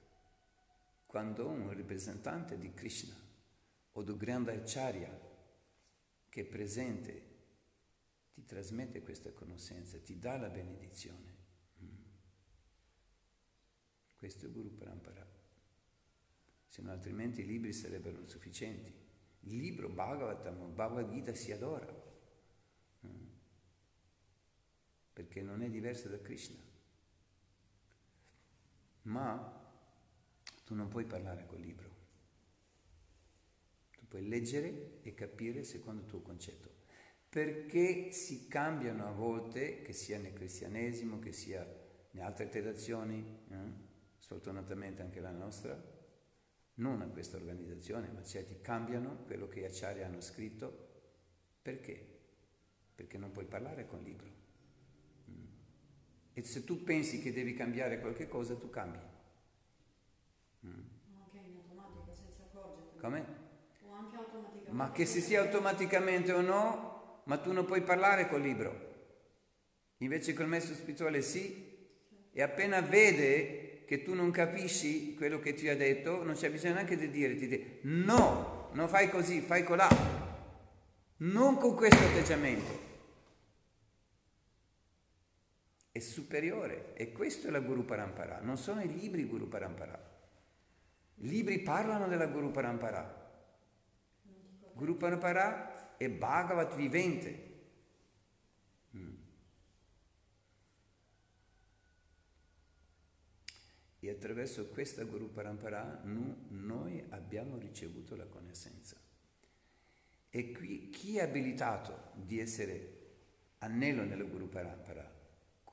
quando 1.16 1.48
un 1.48 1.74
rappresentante 1.74 2.58
di 2.58 2.74
Krishna 2.74 3.16
o 3.94 4.04
di 4.04 4.18
grande 4.18 4.52
acharya 4.52 5.18
che 6.28 6.42
è 6.42 6.44
presente 6.44 7.34
ti 8.34 8.44
trasmette 8.44 9.02
questa 9.02 9.32
conoscenza, 9.32 9.98
ti 9.98 10.20
dà 10.20 10.36
la 10.36 10.50
benedizione. 10.50 11.38
Mm. 11.82 11.96
Questo 14.18 14.48
è 14.48 14.52
Guru 14.52 14.76
Parampara. 14.76 15.26
Se 16.68 16.82
no 16.82 16.92
altrimenti 16.92 17.40
i 17.40 17.46
libri 17.46 17.72
sarebbero 17.72 18.20
insufficienti. 18.20 18.94
Il 19.44 19.56
libro 19.56 19.88
Bhagavatam, 19.88 20.76
Bhagavad 20.76 21.10
Gita 21.14 21.34
si 21.34 21.54
adora, 21.54 21.88
mm. 23.08 23.28
Perché 25.16 25.42
non 25.42 25.64
è 25.64 25.70
diverso 25.70 26.10
da 26.10 26.20
Krishna. 26.20 26.62
Ma 29.04 29.64
tu 30.66 30.76
non 30.76 30.90
puoi 30.90 31.06
parlare 31.06 31.46
col 31.46 31.62
libro. 31.62 31.90
Tu 33.92 34.06
puoi 34.10 34.28
leggere 34.28 35.00
e 35.04 35.14
capire 35.14 35.64
secondo 35.64 36.02
il 36.02 36.08
tuo 36.08 36.22
concetto. 36.22 36.74
perché 37.30 38.12
si 38.12 38.48
cambiano 38.48 39.08
a 39.08 39.12
volte, 39.12 39.82
che 39.82 39.92
sia 39.92 40.18
nel 40.18 40.32
cristianesimo, 40.34 41.20
che 41.20 41.34
sia 41.34 41.66
in 42.12 42.22
altre 42.22 42.48
tradizioni, 42.48 43.44
eh? 43.50 43.58
sfortunatamente 44.20 45.02
anche 45.02 45.20
la 45.20 45.32
nostra, 45.32 45.78
non 46.76 47.02
a 47.02 47.08
questa 47.08 47.36
organizzazione, 47.38 48.10
ma 48.10 48.24
certi 48.24 48.62
cambiano 48.62 49.24
quello 49.26 49.48
che 49.48 49.60
gli 49.62 49.66
acciari 49.66 50.04
hanno 50.04 50.22
scritto. 50.22 50.94
Perché? 51.62 52.20
Perché 52.96 53.18
non 53.18 53.32
puoi 53.32 53.46
parlare 53.46 53.86
con 53.86 54.02
libro. 54.02 54.45
E 56.38 56.44
se 56.44 56.66
tu 56.66 56.84
pensi 56.84 57.22
che 57.22 57.32
devi 57.32 57.54
cambiare 57.54 58.02
qualche 58.02 58.28
cosa, 58.28 58.56
tu 58.56 58.70
cambi. 58.70 58.98
Mm. 60.66 60.72
Anche 61.16 61.38
in 61.38 61.56
automatico, 61.56 62.12
senza 62.14 62.44
accorgerti. 62.44 63.00
Come? 63.00 63.26
O 63.88 63.94
anche 63.94 64.18
automaticamente. 64.18 64.72
Ma 64.72 64.92
che 64.92 65.06
si 65.06 65.22
sia 65.22 65.40
automaticamente 65.40 66.34
o 66.34 66.42
no, 66.42 67.22
ma 67.24 67.38
tu 67.38 67.54
non 67.54 67.64
puoi 67.64 67.84
parlare 67.84 68.28
col 68.28 68.42
libro. 68.42 68.94
Invece 70.00 70.34
col 70.34 70.50
maestro 70.50 70.76
spirituale 70.76 71.22
sì, 71.22 71.74
e 72.34 72.42
appena 72.42 72.82
vede 72.82 73.86
che 73.86 74.04
tu 74.04 74.14
non 74.14 74.30
capisci 74.30 75.16
quello 75.16 75.40
che 75.40 75.54
ti 75.54 75.70
ha 75.70 75.78
detto, 75.78 76.22
non 76.22 76.36
c'è 76.36 76.52
bisogno 76.52 76.74
neanche 76.74 76.98
di 76.98 77.10
dire, 77.10 77.38
ti 77.38 77.48
dice 77.48 77.78
no, 77.84 78.72
non 78.74 78.90
fai 78.90 79.10
così, 79.10 79.40
fai 79.40 79.64
colà, 79.64 79.88
non 81.20 81.56
con 81.56 81.76
questo 81.76 82.04
atteggiamento. 82.04 82.85
È 85.96 86.00
superiore 86.00 86.94
e 86.94 87.14
questo 87.14 87.48
è 87.48 87.52
la 87.52 87.62
Guru 87.62 87.86
Parampara, 87.86 88.42
non 88.42 88.58
sono 88.58 88.82
i 88.82 88.94
libri 88.94 89.24
Guru 89.24 89.48
Parampara. 89.48 89.98
I 91.20 91.28
libri 91.30 91.62
parlano 91.62 92.10
della 92.10 92.28
Guru 92.28 92.52
Parampara. 92.52 93.32
Guru 94.74 94.98
Parampara 94.98 95.96
è 95.96 96.10
Bhagavat 96.10 96.76
vivente. 96.76 97.62
Mm. 98.94 99.16
E 104.02 104.10
attraverso 104.10 104.68
questa 104.72 105.06
Guru 105.06 105.32
Parampara 105.32 106.02
noi 106.04 107.06
abbiamo 107.12 107.58
ricevuto 107.58 108.18
la 108.18 108.26
conoscenza. 108.26 108.98
E 110.30 110.52
qui 110.52 110.90
chi 110.90 111.20
è 111.20 111.22
abilitato 111.22 112.12
di 112.16 112.38
essere 112.38 113.14
anello 113.60 114.04
nella 114.04 114.26
Guru 114.26 114.50
Parampara? 114.50 115.24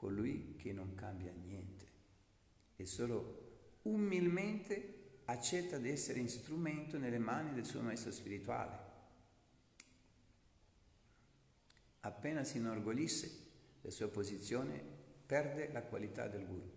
Colui 0.03 0.57
che 0.57 0.73
non 0.73 0.97
cambia 0.97 1.31
niente 1.31 1.87
e 2.75 2.87
solo 2.87 3.79
umilmente 3.83 5.21
accetta 5.27 5.79
di 5.79 5.91
essere 5.91 6.27
strumento 6.27 6.99
nelle 6.99 7.21
mani 7.21 7.55
del 7.55 7.65
suo 7.65 7.83
maestro 7.83 8.11
spirituale 8.11 8.91
appena 12.01 12.43
si 12.43 12.59
inorgoglisce 12.59 13.31
della 13.81 13.95
sua 13.95 14.09
posizione, 14.09 14.83
perde 15.25 15.71
la 15.71 15.83
qualità 15.83 16.27
del 16.27 16.47
guru. 16.47 16.71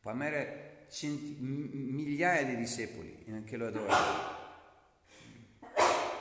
Può 0.00 0.10
avere 0.10 0.86
centi- 0.90 1.36
migliaia 1.40 2.44
di 2.44 2.56
discepoli 2.56 3.24
che 3.44 3.56
lo 3.56 3.68
adorano, 3.68 4.38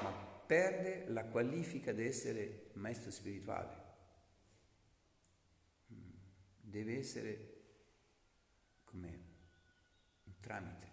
ma 0.01 0.11
perde 0.45 1.05
la 1.09 1.25
qualifica 1.25 1.91
di 1.91 2.05
essere 2.05 2.69
maestro 2.75 3.11
spirituale. 3.11 3.88
Deve 6.69 6.99
essere 6.99 7.53
come 8.83 9.07
un 10.23 10.33
tramite, 10.39 10.87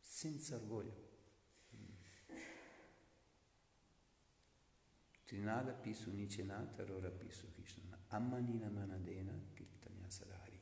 senza 0.00 0.56
orgoglio. 0.56 1.04
Trinada 5.24 5.72
pisu 5.72 6.12
nicenata 6.12 6.84
rora 6.84 7.10
pisu 7.10 7.52
Krishna. 7.52 7.98
Ammanina 8.08 8.68
manadena 8.68 9.38
kirtanya 9.52 10.08
sadari. 10.08 10.58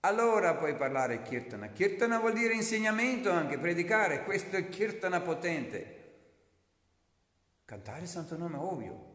Allora 0.00 0.54
puoi 0.54 0.74
parlare 0.76 1.22
kirtana. 1.22 1.68
Kirtana 1.68 2.18
vuol 2.18 2.32
dire 2.32 2.54
insegnamento 2.54 3.30
anche, 3.30 3.58
predicare. 3.58 4.22
Questo 4.22 4.56
è 4.56 4.68
kirtana 4.68 5.20
potente. 5.20 5.94
Cantare 7.64 8.02
il 8.02 8.08
santo 8.08 8.36
nome 8.38 8.56
è 8.56 8.60
ovvio. 8.60 9.14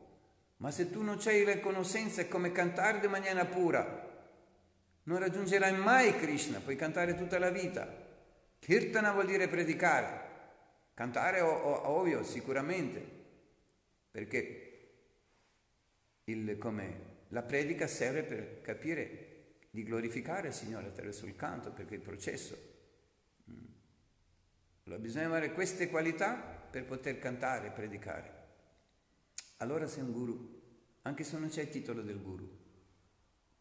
Ma 0.57 0.69
se 0.69 0.91
tu 0.91 1.01
non 1.01 1.19
hai 1.25 1.45
le 1.45 1.59
conoscenze 1.61 2.27
come 2.27 2.51
cantare 2.51 2.99
di 2.99 3.07
maniera 3.07 3.45
pura, 3.45 4.00
non 5.03 5.19
raggiungerai 5.19 5.75
mai 5.77 6.15
Krishna, 6.17 6.59
puoi 6.59 6.75
cantare 6.75 7.15
tutta 7.15 7.39
la 7.39 7.49
vita. 7.49 7.87
Kirtana 8.59 9.11
vuol 9.11 9.25
dire 9.25 9.47
predicare. 9.47 10.29
Cantare 10.93 11.41
ovvio, 11.41 12.23
sicuramente, 12.23 13.03
perché 14.11 14.71
il, 16.25 16.57
la 17.29 17.41
predica 17.41 17.87
serve 17.87 18.23
per 18.23 18.61
capire 18.61 19.29
di 19.71 19.83
glorificare 19.83 20.49
il 20.49 20.53
Signore 20.53 20.87
attraverso 20.87 21.25
il 21.25 21.35
canto, 21.35 21.71
perché 21.71 21.95
il 21.95 22.01
processo. 22.01 22.55
Mm. 23.49 24.95
Bisogna 24.97 25.27
avere 25.27 25.53
queste 25.53 25.89
qualità 25.89 26.35
per 26.35 26.85
poter 26.85 27.17
cantare 27.17 27.67
e 27.67 27.71
predicare. 27.71 28.39
Allora 29.57 29.87
sei 29.87 30.03
un 30.03 30.11
guru, 30.11 30.61
anche 31.03 31.23
se 31.23 31.37
non 31.39 31.49
c'è 31.49 31.61
il 31.61 31.69
titolo 31.69 32.01
del 32.01 32.21
guru, 32.21 32.60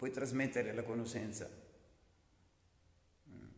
puoi 0.00 0.10
trasmettere 0.10 0.72
la 0.72 0.82
conoscenza. 0.82 1.46
Mm. 3.28 3.48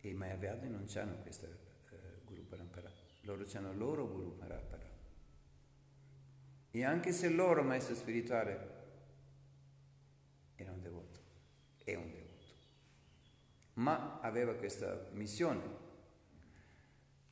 E 0.00 0.08
i 0.08 0.14
Mayavadi 0.14 0.68
non 0.68 0.88
hanno 0.96 1.14
questa 1.18 1.46
loro 3.22 3.46
hanno 3.54 3.72
loro 3.72 4.08
Guru 4.08 4.36
Parapara. 4.36 4.82
E 6.72 6.84
anche 6.84 7.12
se 7.12 7.28
il 7.28 7.36
loro 7.36 7.62
maestro 7.62 7.94
spirituale 7.94 8.78
era 10.56 10.72
un 10.72 10.80
devoto, 10.80 11.20
è 11.84 11.94
un 11.94 12.10
devoto, 12.10 12.46
ma 13.74 14.18
aveva 14.18 14.54
questa 14.54 15.08
missione 15.12 15.62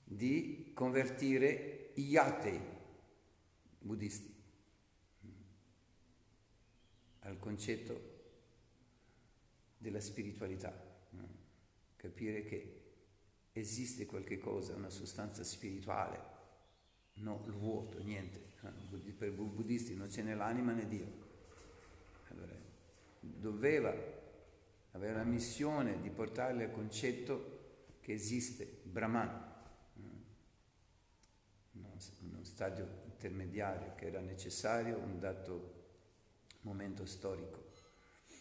di 0.05 0.71
convertire 0.75 1.78
gli 1.99 2.17
atei 2.17 2.61
buddisti 3.81 4.33
al 7.21 7.39
concetto 7.39 8.17
della 9.77 10.01
spiritualità, 10.01 10.73
capire 11.97 12.45
che 12.45 12.83
esiste 13.53 14.07
qualche 14.07 14.39
cosa, 14.39 14.75
una 14.75 14.91
sostanza 14.91 15.43
spirituale, 15.43 16.37
no, 17.15 17.43
il 17.47 17.53
vuoto, 17.53 18.01
niente. 18.03 18.47
Per 19.19 19.29
i 19.29 19.31
buddisti 19.33 19.95
non 19.95 20.09
c'è 20.09 20.23
né 20.23 20.35
l'anima 20.35 20.73
né 20.73 20.87
Dio. 20.87 21.27
Allora, 22.29 22.55
doveva 23.21 23.95
avere 24.93 25.15
la 25.15 25.25
missione 25.25 26.01
di 26.01 26.11
portarli 26.11 26.63
al 26.63 26.71
concetto 26.71 27.97
che 28.01 28.13
esiste, 28.13 28.81
Brahman, 28.85 29.49
uno 32.21 32.38
stadio 32.49 33.03
intermediario 33.05 33.95
che 33.95 34.07
era 34.07 34.21
necessario 34.21 34.97
un 34.99 35.19
dato 35.21 35.77
momento 36.63 37.05
storico, 37.05 37.71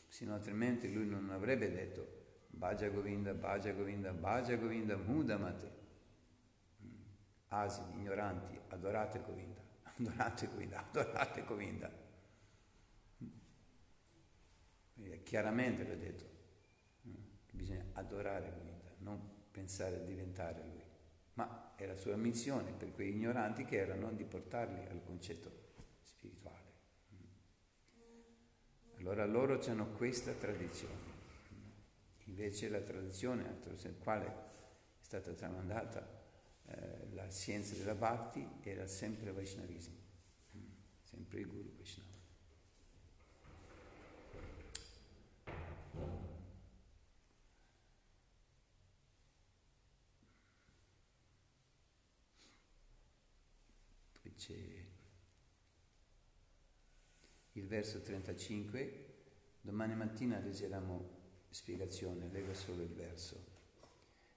sino 0.07 0.33
altrimenti 0.33 0.91
lui 0.91 1.05
non 1.05 1.29
avrebbe 1.29 1.71
detto 1.71 2.15
Bhaja 2.47 2.87
Govinda, 2.89 3.33
Bhaja 3.33 3.71
Govinda, 3.73 4.11
Bhaja 4.11 4.55
Govinda, 4.55 4.97
Mudamate. 4.97 5.75
Asini, 7.49 7.93
ignoranti, 7.95 8.59
adorate 8.69 9.21
Govinda, 9.21 9.61
adorate 9.83 10.47
Govinda, 10.47 10.79
adorate 10.79 11.43
Govinda. 11.43 12.05
Chiaramente 15.23 15.83
l'ho 15.83 15.95
detto, 15.95 16.25
che 17.45 17.55
bisogna 17.55 17.85
adorare 17.93 18.51
Govinda, 18.51 18.91
non 18.99 19.19
pensare 19.51 19.95
a 19.97 19.99
diventare 19.99 20.63
lui. 20.63 20.76
Ma 21.37 21.73
è 21.75 21.85
la 21.85 21.95
sua 21.95 22.15
missione 22.15 22.71
per 22.71 22.91
quei 22.91 23.09
ignoranti 23.09 23.65
che 23.65 23.77
erano 23.77 24.11
di 24.11 24.23
portarli 24.23 24.87
al 24.89 25.01
concetto 25.03 25.51
spirituale. 26.03 26.65
Allora 28.97 29.25
loro 29.25 29.59
hanno 29.67 29.87
questa 29.93 30.33
tradizione. 30.33 31.15
Invece 32.25 32.69
la 32.69 32.81
tradizione 32.81 33.47
attraverso 33.47 33.87
la 33.87 33.93
quale 34.03 34.25
è 34.25 34.33
stata 34.99 35.31
tramandata 35.31 36.25
eh, 36.69 37.07
la 37.13 37.29
scienza 37.29 37.75
della 37.75 37.95
Bhakti 37.95 38.45
era 38.63 38.87
sempre 38.87 39.31
Vaishnavismo, 39.31 39.95
sempre 41.03 41.39
il 41.39 41.47
Guru 41.47 41.73
Vaishnava. 41.75 42.15
Poi 54.21 54.33
c'è 54.35 54.85
il 57.57 57.65
verso 57.65 58.01
35, 58.01 59.05
domani 59.61 59.95
mattina 59.95 60.37
leggeremo 60.39 61.09
spiegazione, 61.49 62.29
leggo 62.31 62.53
solo 62.53 62.83
il 62.83 62.93
verso. 62.93 63.55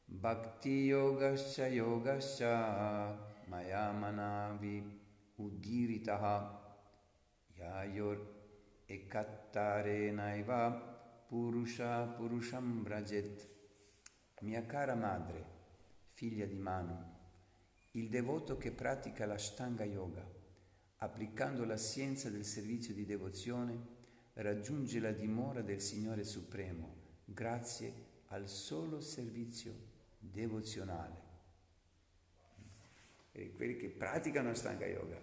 Bhakti 0.06 0.86
yogascha 0.86 1.66
yogascha 1.66 3.16
mayamanavi 3.44 5.00
udgiritaha 5.36 6.58
yayor 7.54 8.18
ekattare 8.86 10.10
naiva 10.10 10.70
purusha 11.28 12.06
purusham 12.16 12.82
brajet. 12.82 13.48
Mia 14.40 14.64
cara 14.64 14.94
madre, 14.94 15.44
figlia 16.06 16.46
di 16.46 16.56
Manu, 16.56 16.96
il 17.92 18.08
devoto 18.08 18.56
che 18.56 18.72
pratica 18.72 19.26
l'Ashtanga 19.26 19.84
Yoga, 19.84 20.26
applicando 21.02 21.64
la 21.64 21.78
scienza 21.78 22.28
del 22.28 22.44
servizio 22.44 22.92
di 22.92 23.06
devozione, 23.06 23.98
raggiunge 24.34 25.00
la 25.00 25.12
dimora 25.12 25.62
del 25.62 25.80
Signore 25.80 26.24
Supremo 26.24 26.96
grazie 27.24 28.08
al 28.28 28.48
solo 28.48 29.00
servizio 29.00 29.72
devozionale. 30.18 31.28
E 33.32 33.52
quelli 33.54 33.76
che 33.76 33.88
praticano 33.88 34.50
Ashtanga 34.50 34.84
Yoga 34.84 35.18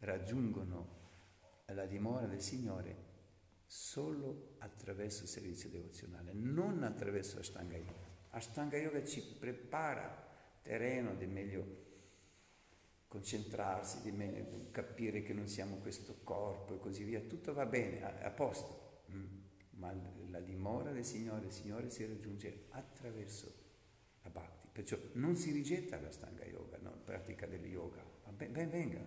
raggiungono 0.00 0.98
la 1.66 1.86
dimora 1.86 2.26
del 2.26 2.40
Signore 2.40 3.08
solo 3.66 4.54
attraverso 4.58 5.24
il 5.24 5.28
servizio 5.28 5.70
devozionale, 5.70 6.32
non 6.34 6.84
attraverso 6.84 7.40
Ashtanga 7.40 7.76
Yoga. 7.76 8.08
Ashtanga 8.30 8.76
Yoga 8.76 9.02
ci 9.04 9.22
prepara 9.22 10.28
terreno 10.62 11.16
di 11.16 11.26
meglio 11.26 11.89
concentrarsi, 13.10 14.02
di 14.02 14.12
meglio 14.12 14.70
capire 14.70 15.22
che 15.22 15.32
non 15.32 15.48
siamo 15.48 15.78
questo 15.78 16.20
corpo 16.22 16.76
e 16.76 16.78
così 16.78 17.02
via, 17.02 17.18
tutto 17.18 17.52
va 17.52 17.66
bene, 17.66 18.04
a, 18.04 18.26
a 18.26 18.30
posto, 18.30 19.02
mm. 19.10 19.38
ma 19.70 19.92
la 20.28 20.38
dimora 20.38 20.92
del 20.92 21.04
Signore, 21.04 21.46
il 21.46 21.52
Signore 21.52 21.90
si 21.90 22.06
raggiunge 22.06 22.66
attraverso 22.68 23.52
la 24.22 24.30
bhakti, 24.30 24.68
perciò 24.70 24.96
non 25.14 25.34
si 25.34 25.50
rigetta 25.50 26.00
la 26.00 26.12
stanga 26.12 26.44
yoga, 26.44 26.78
no? 26.80 26.90
la 26.90 27.02
pratica 27.04 27.46
del 27.46 27.64
yoga, 27.64 28.00
ben, 28.28 28.52
ben 28.52 28.70
venga, 28.70 29.04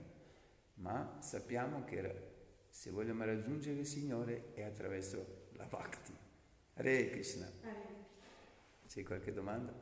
ma 0.76 1.20
sappiamo 1.22 1.86
che 1.86 2.32
se 2.68 2.92
vogliamo 2.92 3.24
raggiungere 3.24 3.80
il 3.80 3.88
Signore 3.88 4.52
è 4.54 4.63
attraverso 4.63 5.48
la 5.54 5.66
bhakti. 5.66 6.13
Hare 6.74 7.10
Krishna. 7.10 7.50
C'è 8.86 9.04
qualche 9.04 9.32
domanda? 9.32 9.74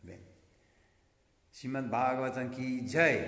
Bene. 0.00 0.36
Srimad 1.58 1.90
Bhagavatam 1.90 2.54
ki 2.54 2.86
jai, 2.86 3.18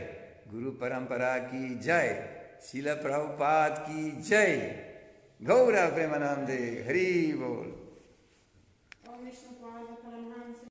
Guru 0.49 0.79
Parampara 0.79 1.51
ki 1.51 1.81
jai, 1.83 2.15
Sila 2.61 2.95
Prabhupada 3.03 3.87
ki 3.87 4.23
jai, 4.23 4.77
Gaura 5.43 5.91
Premanande, 5.91 6.87
Hari 6.87 7.33
Bol. 7.33 7.67